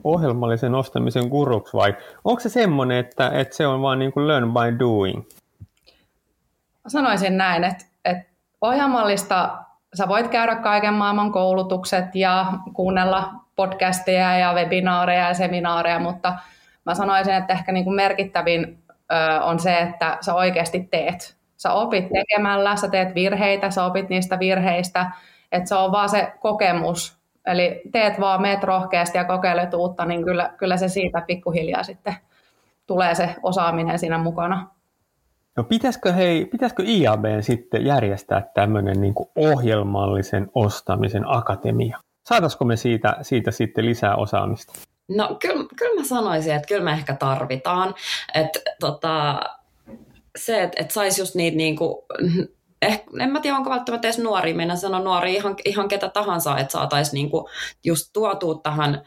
ohjelmallisen 0.04 0.76
ostamisen 0.76 1.28
guruksi 1.28 1.78
vai 1.78 1.96
onko 2.24 2.40
se 2.40 2.50
semmoinen, 2.50 2.98
että, 2.98 3.30
että 3.34 3.56
se 3.56 3.68
on 3.68 3.82
vaan 3.82 4.00
niin 4.00 4.14
kuin 4.14 4.28
learn 4.28 4.52
by 4.54 4.80
doing? 4.80 5.24
Sanoisin 6.88 7.38
näin, 7.38 7.64
että, 7.64 7.86
että 8.06 8.34
ohjelmallista 8.62 9.58
sä 9.94 10.08
voit 10.08 10.28
käydä 10.28 10.56
kaiken 10.56 10.94
maailman 10.94 11.32
koulutukset 11.32 12.16
ja 12.16 12.54
kuunnella 12.74 13.34
podcasteja 13.56 14.38
ja 14.38 14.54
webinaareja 14.54 15.28
ja 15.28 15.34
seminaareja, 15.34 16.00
mutta 16.00 16.34
mä 16.86 16.96
sanoisin, 16.96 17.34
että 17.34 17.54
ehkä 17.54 17.72
niin 17.72 17.86
kuin 17.86 17.96
merkittävin 17.96 18.84
on 19.42 19.60
se, 19.60 19.80
että 19.80 20.18
sä 20.22 20.34
oikeasti 20.34 20.88
teet. 20.92 21.38
Sä 21.58 21.74
opit 21.74 22.06
tekemällä, 22.14 22.76
sä 22.76 22.88
teet 22.88 23.16
virheitä, 23.16 23.70
sä 23.70 23.86
opit 23.86 24.10
niistä 24.10 24.40
virheistä, 24.40 25.12
että 25.52 25.70
se 25.70 25.76
on 25.76 25.92
vaan 25.92 26.10
se 26.10 26.34
kokemus, 26.40 27.23
Eli 27.48 27.82
teet 27.92 28.20
vaan, 28.20 28.42
meet 28.42 28.64
rohkeasti 28.64 29.18
ja 29.18 29.24
kokeilet 29.24 29.74
uutta, 29.74 30.06
niin 30.06 30.24
kyllä, 30.24 30.54
kyllä 30.58 30.78
se 30.78 30.88
siitä 30.88 31.22
pikkuhiljaa 31.28 31.84
sitten 31.84 32.16
tulee 32.88 33.16
se 33.16 33.36
osaaminen 33.44 34.00
siinä 34.00 34.18
mukana. 34.18 34.68
No 35.58 35.64
pitäisikö, 35.64 36.14
hei, 36.14 36.46
pitäisikö 36.46 36.84
IAB 36.86 37.26
sitten 37.42 37.86
järjestää 37.86 38.52
tämmöinen 38.54 39.02
niin 39.02 39.14
ohjelmallisen 39.36 40.52
ostamisen 40.56 41.24
akatemia? 41.28 42.00
Saataisiko 42.24 42.66
me 42.66 42.76
siitä, 42.76 43.16
siitä 43.22 43.52
sitten 43.52 43.86
lisää 43.86 44.16
osaamista? 44.16 44.74
No 45.10 45.38
kyllä, 45.42 45.66
kyllä 45.76 46.02
mä 46.02 46.08
sanoisin, 46.08 46.56
että 46.56 46.68
kyllä 46.68 46.84
me 46.84 46.92
ehkä 46.92 47.16
tarvitaan. 47.16 47.96
Että 48.36 48.60
tota, 48.80 49.42
se, 50.38 50.64
että, 50.64 50.82
että 50.82 50.94
saisi 50.94 51.22
just 51.22 51.36
niitä 51.36 51.58
niin 51.58 51.76
kuin, 51.76 51.96
eh, 52.84 53.04
en 53.20 53.32
mä 53.32 53.40
tiedä, 53.40 53.58
onko 53.58 53.70
välttämättä 53.70 54.08
edes 54.08 54.20
nuori, 54.20 54.54
mennä 54.54 54.76
sanoa 54.76 55.00
nuori 55.00 55.36
ihan, 55.36 55.56
ihan 55.66 55.88
ketä 55.88 56.10
tahansa, 56.10 56.58
että 56.58 56.72
saataisiin 56.72 57.14
niinku 57.14 57.50
just 57.84 58.10
tuotua 58.14 58.60
tähän 58.64 59.02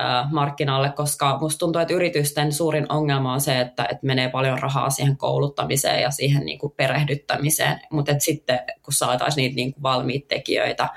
äh, 0.00 0.32
markkinalle, 0.32 0.92
koska 0.92 1.38
musta 1.40 1.58
tuntuu, 1.58 1.82
että 1.82 1.94
yritysten 1.94 2.52
suurin 2.52 2.86
ongelma 2.88 3.32
on 3.32 3.40
se, 3.40 3.60
että, 3.60 3.84
että 3.84 4.06
menee 4.06 4.28
paljon 4.28 4.58
rahaa 4.58 4.90
siihen 4.90 5.16
kouluttamiseen 5.16 6.02
ja 6.02 6.10
siihen 6.10 6.46
niinku 6.46 6.68
perehdyttämiseen, 6.68 7.80
mutta 7.90 8.12
sitten 8.18 8.58
kun 8.82 8.92
saataisiin 8.92 9.42
niitä 9.42 9.56
niinku 9.56 9.82
valmiita 9.82 10.28
tekijöitä, 10.28 10.88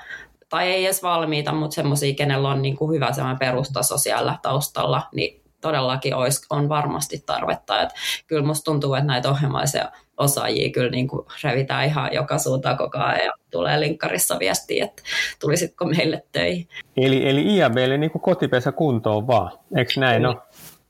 tai 0.48 0.72
ei 0.72 0.84
edes 0.84 1.02
valmiita, 1.02 1.52
mutta 1.52 1.74
semmoisia, 1.74 2.14
kenellä 2.14 2.48
on 2.48 2.62
niinku 2.62 2.92
hyvä 2.92 3.12
semmoinen 3.12 3.38
perustaso 3.38 3.98
siellä 3.98 4.38
taustalla, 4.42 5.02
niin 5.14 5.42
todellakin 5.60 6.14
olisi, 6.14 6.46
on 6.50 6.68
varmasti 6.68 7.22
tarvetta. 7.26 7.82
Et 7.82 7.90
kyllä 8.26 8.46
musta 8.46 8.64
tuntuu, 8.64 8.94
että 8.94 9.06
näitä 9.06 9.30
ohjelmaisia 9.30 9.88
osaajia 10.18 10.72
kyllä 10.72 10.90
niin 10.90 11.08
kuin 11.08 11.26
revitään 11.42 11.84
ihan 11.84 12.12
joka 12.12 12.38
suuntaan 12.38 12.76
koko 12.76 12.98
ajan 12.98 13.24
ja 13.24 13.32
tulee 13.50 13.80
linkkarissa 13.80 14.38
viestiä, 14.38 14.84
että 14.84 15.02
tulisitko 15.40 15.84
meille 15.84 16.22
töihin. 16.32 16.68
Eli, 16.96 17.28
eli 17.28 17.56
IABlle 17.56 17.98
niin 17.98 18.10
kuin 18.10 18.22
kotipesä 18.22 18.72
kuntoon 18.72 19.26
vaan, 19.26 19.52
eikö 19.76 19.92
näin 19.96 20.26
ole? 20.26 20.36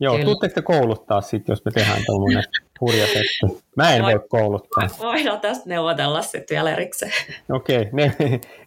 Joo, 0.00 0.18
tuutteko 0.18 0.54
te 0.54 0.62
kouluttaa 0.62 1.20
sitten, 1.20 1.52
jos 1.52 1.64
me 1.64 1.70
tehdään 1.70 2.02
tuommoinen 2.06 2.44
hurja 2.80 3.06
setti? 3.06 3.62
Mä 3.76 3.94
en 3.94 4.02
voi 4.02 4.20
kouluttaa. 4.28 4.88
Voidaan 4.98 5.40
tästä 5.40 5.68
neuvotella 5.68 6.22
sitten 6.22 6.54
vielä 6.54 6.72
erikseen. 6.72 7.12
Okei, 7.52 7.80
okay, 7.80 7.90
ne, 7.92 8.12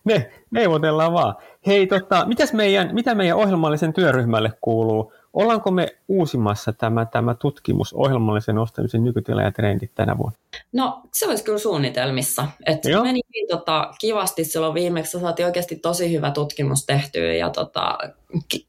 ne, 0.04 0.32
neuvotellaan 0.52 1.14
vaan. 1.14 1.36
Hei, 1.68 1.88
tota, 1.88 2.26
mitäs 2.26 2.54
meidän, 2.54 2.90
mitä 2.94 3.16
meidän 3.16 3.38
ohjelmallisen 3.38 3.94
työryhmälle 3.94 4.52
kuuluu? 4.62 5.14
Ollaanko 5.36 5.72
me 5.72 5.88
uusimassa 6.08 6.74
tämä, 6.74 7.06
tämä 7.06 7.34
tutkimus 7.34 7.94
ohjelmallisen 7.94 8.58
ostamisen 8.58 9.04
nykytila 9.04 9.42
ja 9.42 9.52
trendit 9.52 9.92
tänä 9.96 10.18
vuonna? 10.18 10.38
No 10.72 11.02
se 11.14 11.28
olisi 11.28 11.44
kyllä 11.44 11.58
suunnitelmissa. 11.58 12.48
Et 12.66 12.80
meni 13.04 13.22
niin, 13.34 13.48
tota, 13.48 13.94
kivasti 14.00 14.46
silloin 14.46 14.74
viimeksi, 14.74 15.20
saatiin 15.20 15.46
oikeasti 15.46 15.76
tosi 15.76 16.14
hyvä 16.14 16.32
tutkimus 16.32 16.86
tehtyä 16.86 17.34
ja 17.34 17.50
tota, 17.50 17.98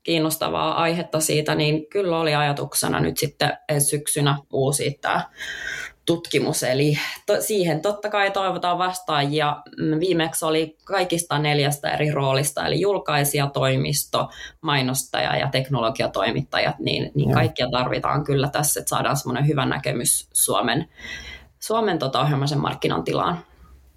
kiinnostavaa 0.02 0.82
aihetta 0.82 1.20
siitä, 1.20 1.54
niin 1.54 1.86
kyllä 1.86 2.18
oli 2.18 2.34
ajatuksena 2.34 3.00
nyt 3.00 3.16
sitten 3.16 3.52
syksynä 3.78 4.38
uusia 4.52 4.90
tämä 5.00 5.24
tutkimus, 6.06 6.62
eli 6.62 6.98
to, 7.26 7.40
siihen 7.40 7.82
totta 7.82 8.10
kai 8.10 8.30
toivotaan 8.30 8.78
vastaajia. 8.78 9.56
Mm, 9.78 10.00
viimeksi 10.00 10.44
oli 10.44 10.76
kaikista 10.84 11.38
neljästä 11.38 11.90
eri 11.90 12.10
roolista, 12.10 12.66
eli 12.66 12.80
julkaisija, 12.80 13.46
toimisto, 13.46 14.28
mainostaja 14.60 15.36
ja 15.36 15.48
teknologiatoimittajat, 15.48 16.78
niin, 16.78 17.10
niin 17.14 17.32
kaikkia 17.32 17.68
tarvitaan 17.70 18.24
kyllä 18.24 18.48
tässä, 18.48 18.80
että 18.80 18.90
saadaan 18.90 19.16
semmoinen 19.16 19.46
hyvä 19.48 19.66
näkemys 19.66 20.28
Suomen, 20.32 20.88
Suomen 21.60 21.98
tota 21.98 22.20
ohjelmaisen 22.20 22.60
markkinan 22.60 23.04
tilaan. 23.04 23.38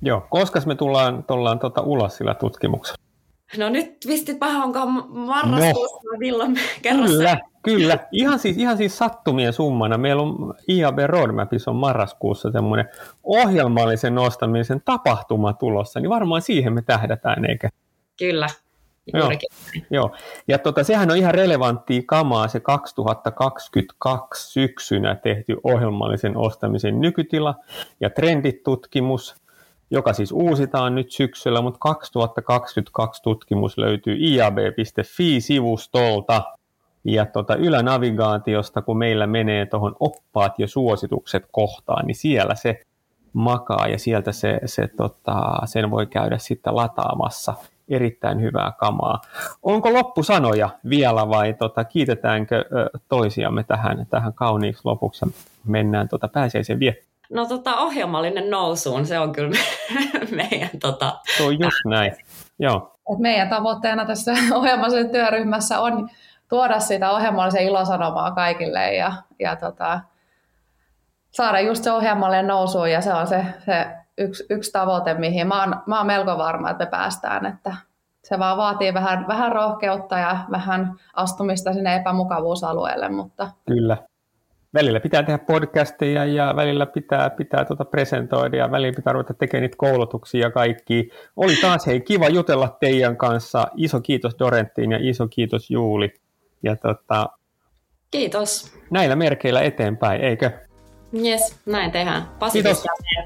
Joo, 0.01 0.27
koska 0.29 0.61
me 0.65 0.75
tullaan, 0.75 1.23
tullaan 1.23 1.59
tota 1.59 1.81
ulos 1.81 2.17
sillä 2.17 2.33
tutkimuksella? 2.33 2.99
No 3.57 3.69
nyt 3.69 3.97
vähän 4.39 4.63
onko 4.63 4.85
marraskuussa 5.09 5.97
no. 6.11 6.17
milloin 6.17 6.59
kerrassa? 6.81 7.17
Kyllä, 7.17 7.39
Kyllä, 7.61 7.99
ihan 8.11 8.39
siis, 8.39 8.57
ihan 8.57 8.77
siis 8.77 8.97
sattumien 8.97 9.53
summana. 9.53 9.97
Meillä 9.97 10.21
on 10.21 10.53
IAB 10.69 10.97
Roadmapissa 11.05 11.71
on 11.71 11.77
marraskuussa 11.77 12.51
semmoinen 12.51 12.89
ohjelmallisen 13.23 14.15
nostamisen 14.15 14.81
tapahtuma 14.85 15.53
tulossa, 15.53 15.99
niin 15.99 16.09
varmaan 16.09 16.41
siihen 16.41 16.73
me 16.73 16.81
tähdätään, 16.81 17.45
eikä? 17.45 17.69
Kyllä, 18.19 18.47
juurikin. 19.13 19.49
Joo, 19.73 19.83
joo. 19.89 20.15
ja 20.47 20.59
tota, 20.59 20.83
sehän 20.83 21.11
on 21.11 21.17
ihan 21.17 21.33
relevanttia 21.33 22.01
kamaa 22.05 22.47
se 22.47 22.59
2022 22.59 24.51
syksynä 24.51 25.15
tehty 25.15 25.57
ohjelmallisen 25.63 26.37
ostamisen 26.37 27.01
nykytila 27.01 27.55
ja 28.01 28.09
trenditutkimus, 28.09 29.35
joka 29.91 30.13
siis 30.13 30.31
uusitaan 30.31 30.95
nyt 30.95 31.11
syksyllä, 31.11 31.61
mutta 31.61 31.79
2022 31.79 33.23
tutkimus 33.23 33.77
löytyy 33.77 34.17
iab.fi-sivustolta 34.19 36.58
ja 37.13 37.25
tota 37.25 37.55
ylänavigaatiosta, 37.55 38.81
kun 38.81 38.97
meillä 38.97 39.27
menee 39.27 39.65
tuohon 39.65 39.95
oppaat 39.99 40.59
ja 40.59 40.67
suositukset 40.67 41.43
kohtaan, 41.51 42.05
niin 42.07 42.15
siellä 42.15 42.55
se 42.55 42.81
makaa 43.33 43.87
ja 43.87 43.99
sieltä 43.99 44.31
se, 44.31 44.59
se 44.65 44.87
tota, 44.87 45.61
sen 45.65 45.91
voi 45.91 46.07
käydä 46.07 46.37
sitten 46.37 46.75
lataamassa 46.75 47.53
erittäin 47.89 48.41
hyvää 48.41 48.71
kamaa. 48.79 49.21
Onko 49.63 49.93
loppusanoja 49.93 50.69
vielä 50.89 51.29
vai 51.29 51.53
tota, 51.53 51.83
kiitetäänkö 51.83 52.65
toisiamme 53.09 53.63
tähän, 53.63 54.05
tähän 54.09 54.33
kauniiksi 54.33 54.81
lopuksi 54.83 55.25
mennään 55.65 56.07
tota, 56.07 56.27
pääsiäisen 56.27 56.79
vie? 56.79 56.95
No 57.29 57.45
tota, 57.45 57.77
ohjelmallinen 57.77 58.49
nousuun, 58.49 59.05
se 59.05 59.19
on 59.19 59.31
kyllä 59.31 59.57
meidän... 60.49 60.69
Tota... 60.81 61.19
Se 61.37 61.43
on 61.43 61.59
just 61.59 61.77
näin, 61.85 62.11
joo. 62.59 62.95
Et 63.13 63.19
meidän 63.19 63.49
tavoitteena 63.49 64.05
tässä 64.05 64.33
ohjelmallisen 64.53 65.09
työryhmässä 65.09 65.79
on 65.79 66.09
tuoda 66.49 66.79
sitä 66.79 67.11
ohjelmallisen 67.11 67.63
ilosanomaa 67.63 68.31
kaikille 68.31 68.93
ja, 68.93 69.13
ja 69.39 69.55
tota, 69.55 69.99
saada 71.31 71.59
just 71.59 71.83
se 71.83 71.91
ohjelmallinen 71.91 72.47
nousuun 72.47 72.91
ja 72.91 73.01
se 73.01 73.13
on 73.13 73.27
se, 73.27 73.45
se 73.65 73.87
yksi, 74.17 74.45
yksi 74.49 74.71
tavoite, 74.71 75.13
mihin 75.13 75.47
mä 75.47 75.59
oon, 75.59 75.75
mä 75.85 75.97
oon 75.97 76.07
melko 76.07 76.37
varma, 76.37 76.69
että 76.69 76.85
me 76.85 76.91
päästään, 76.91 77.45
että 77.45 77.75
se 78.23 78.39
vaan 78.39 78.57
vaatii 78.57 78.93
vähän, 78.93 79.27
vähän 79.27 79.51
rohkeutta 79.51 80.17
ja 80.17 80.37
vähän 80.51 80.93
astumista 81.13 81.73
sinne 81.73 81.95
epämukavuusalueelle. 81.95 83.09
Mutta... 83.09 83.49
Kyllä. 83.67 83.97
Välillä 84.73 84.99
pitää 84.99 85.23
tehdä 85.23 85.37
podcasteja 85.37 86.25
ja 86.25 86.53
välillä 86.55 86.85
pitää, 86.85 87.29
pitää 87.29 87.65
tuota 87.65 87.85
presentoida 87.85 88.57
ja 88.57 88.71
välillä 88.71 88.95
pitää 88.95 89.13
ruveta 89.13 89.33
tekemään 89.33 89.61
niitä 89.61 89.75
koulutuksia 89.77 90.41
ja 90.41 90.51
kaikki. 90.51 91.09
Oli 91.35 91.55
taas 91.61 91.87
hei 91.87 92.01
kiva 92.01 92.29
jutella 92.29 92.77
teidän 92.79 93.17
kanssa. 93.17 93.67
Iso 93.75 94.01
kiitos 94.01 94.35
Dorenttiin 94.39 94.91
ja 94.91 94.97
iso 95.01 95.27
kiitos 95.27 95.71
Juuli. 95.71 96.13
Ja 96.63 96.75
tota, 96.75 97.29
Kiitos. 98.11 98.73
Näillä 98.89 99.15
merkeillä 99.15 99.61
eteenpäin, 99.61 100.21
eikö? 100.21 100.51
Jes, 101.13 101.55
näin 101.65 101.91
tehdään. 101.91 102.29
Pasi 102.39 102.63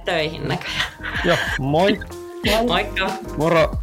töihin 0.05 0.47
näköjään. 0.47 0.91
Joo, 1.25 1.37
moi. 1.59 1.99
moi. 2.45 2.65
Moikka. 2.67 3.09
Moro. 3.37 3.82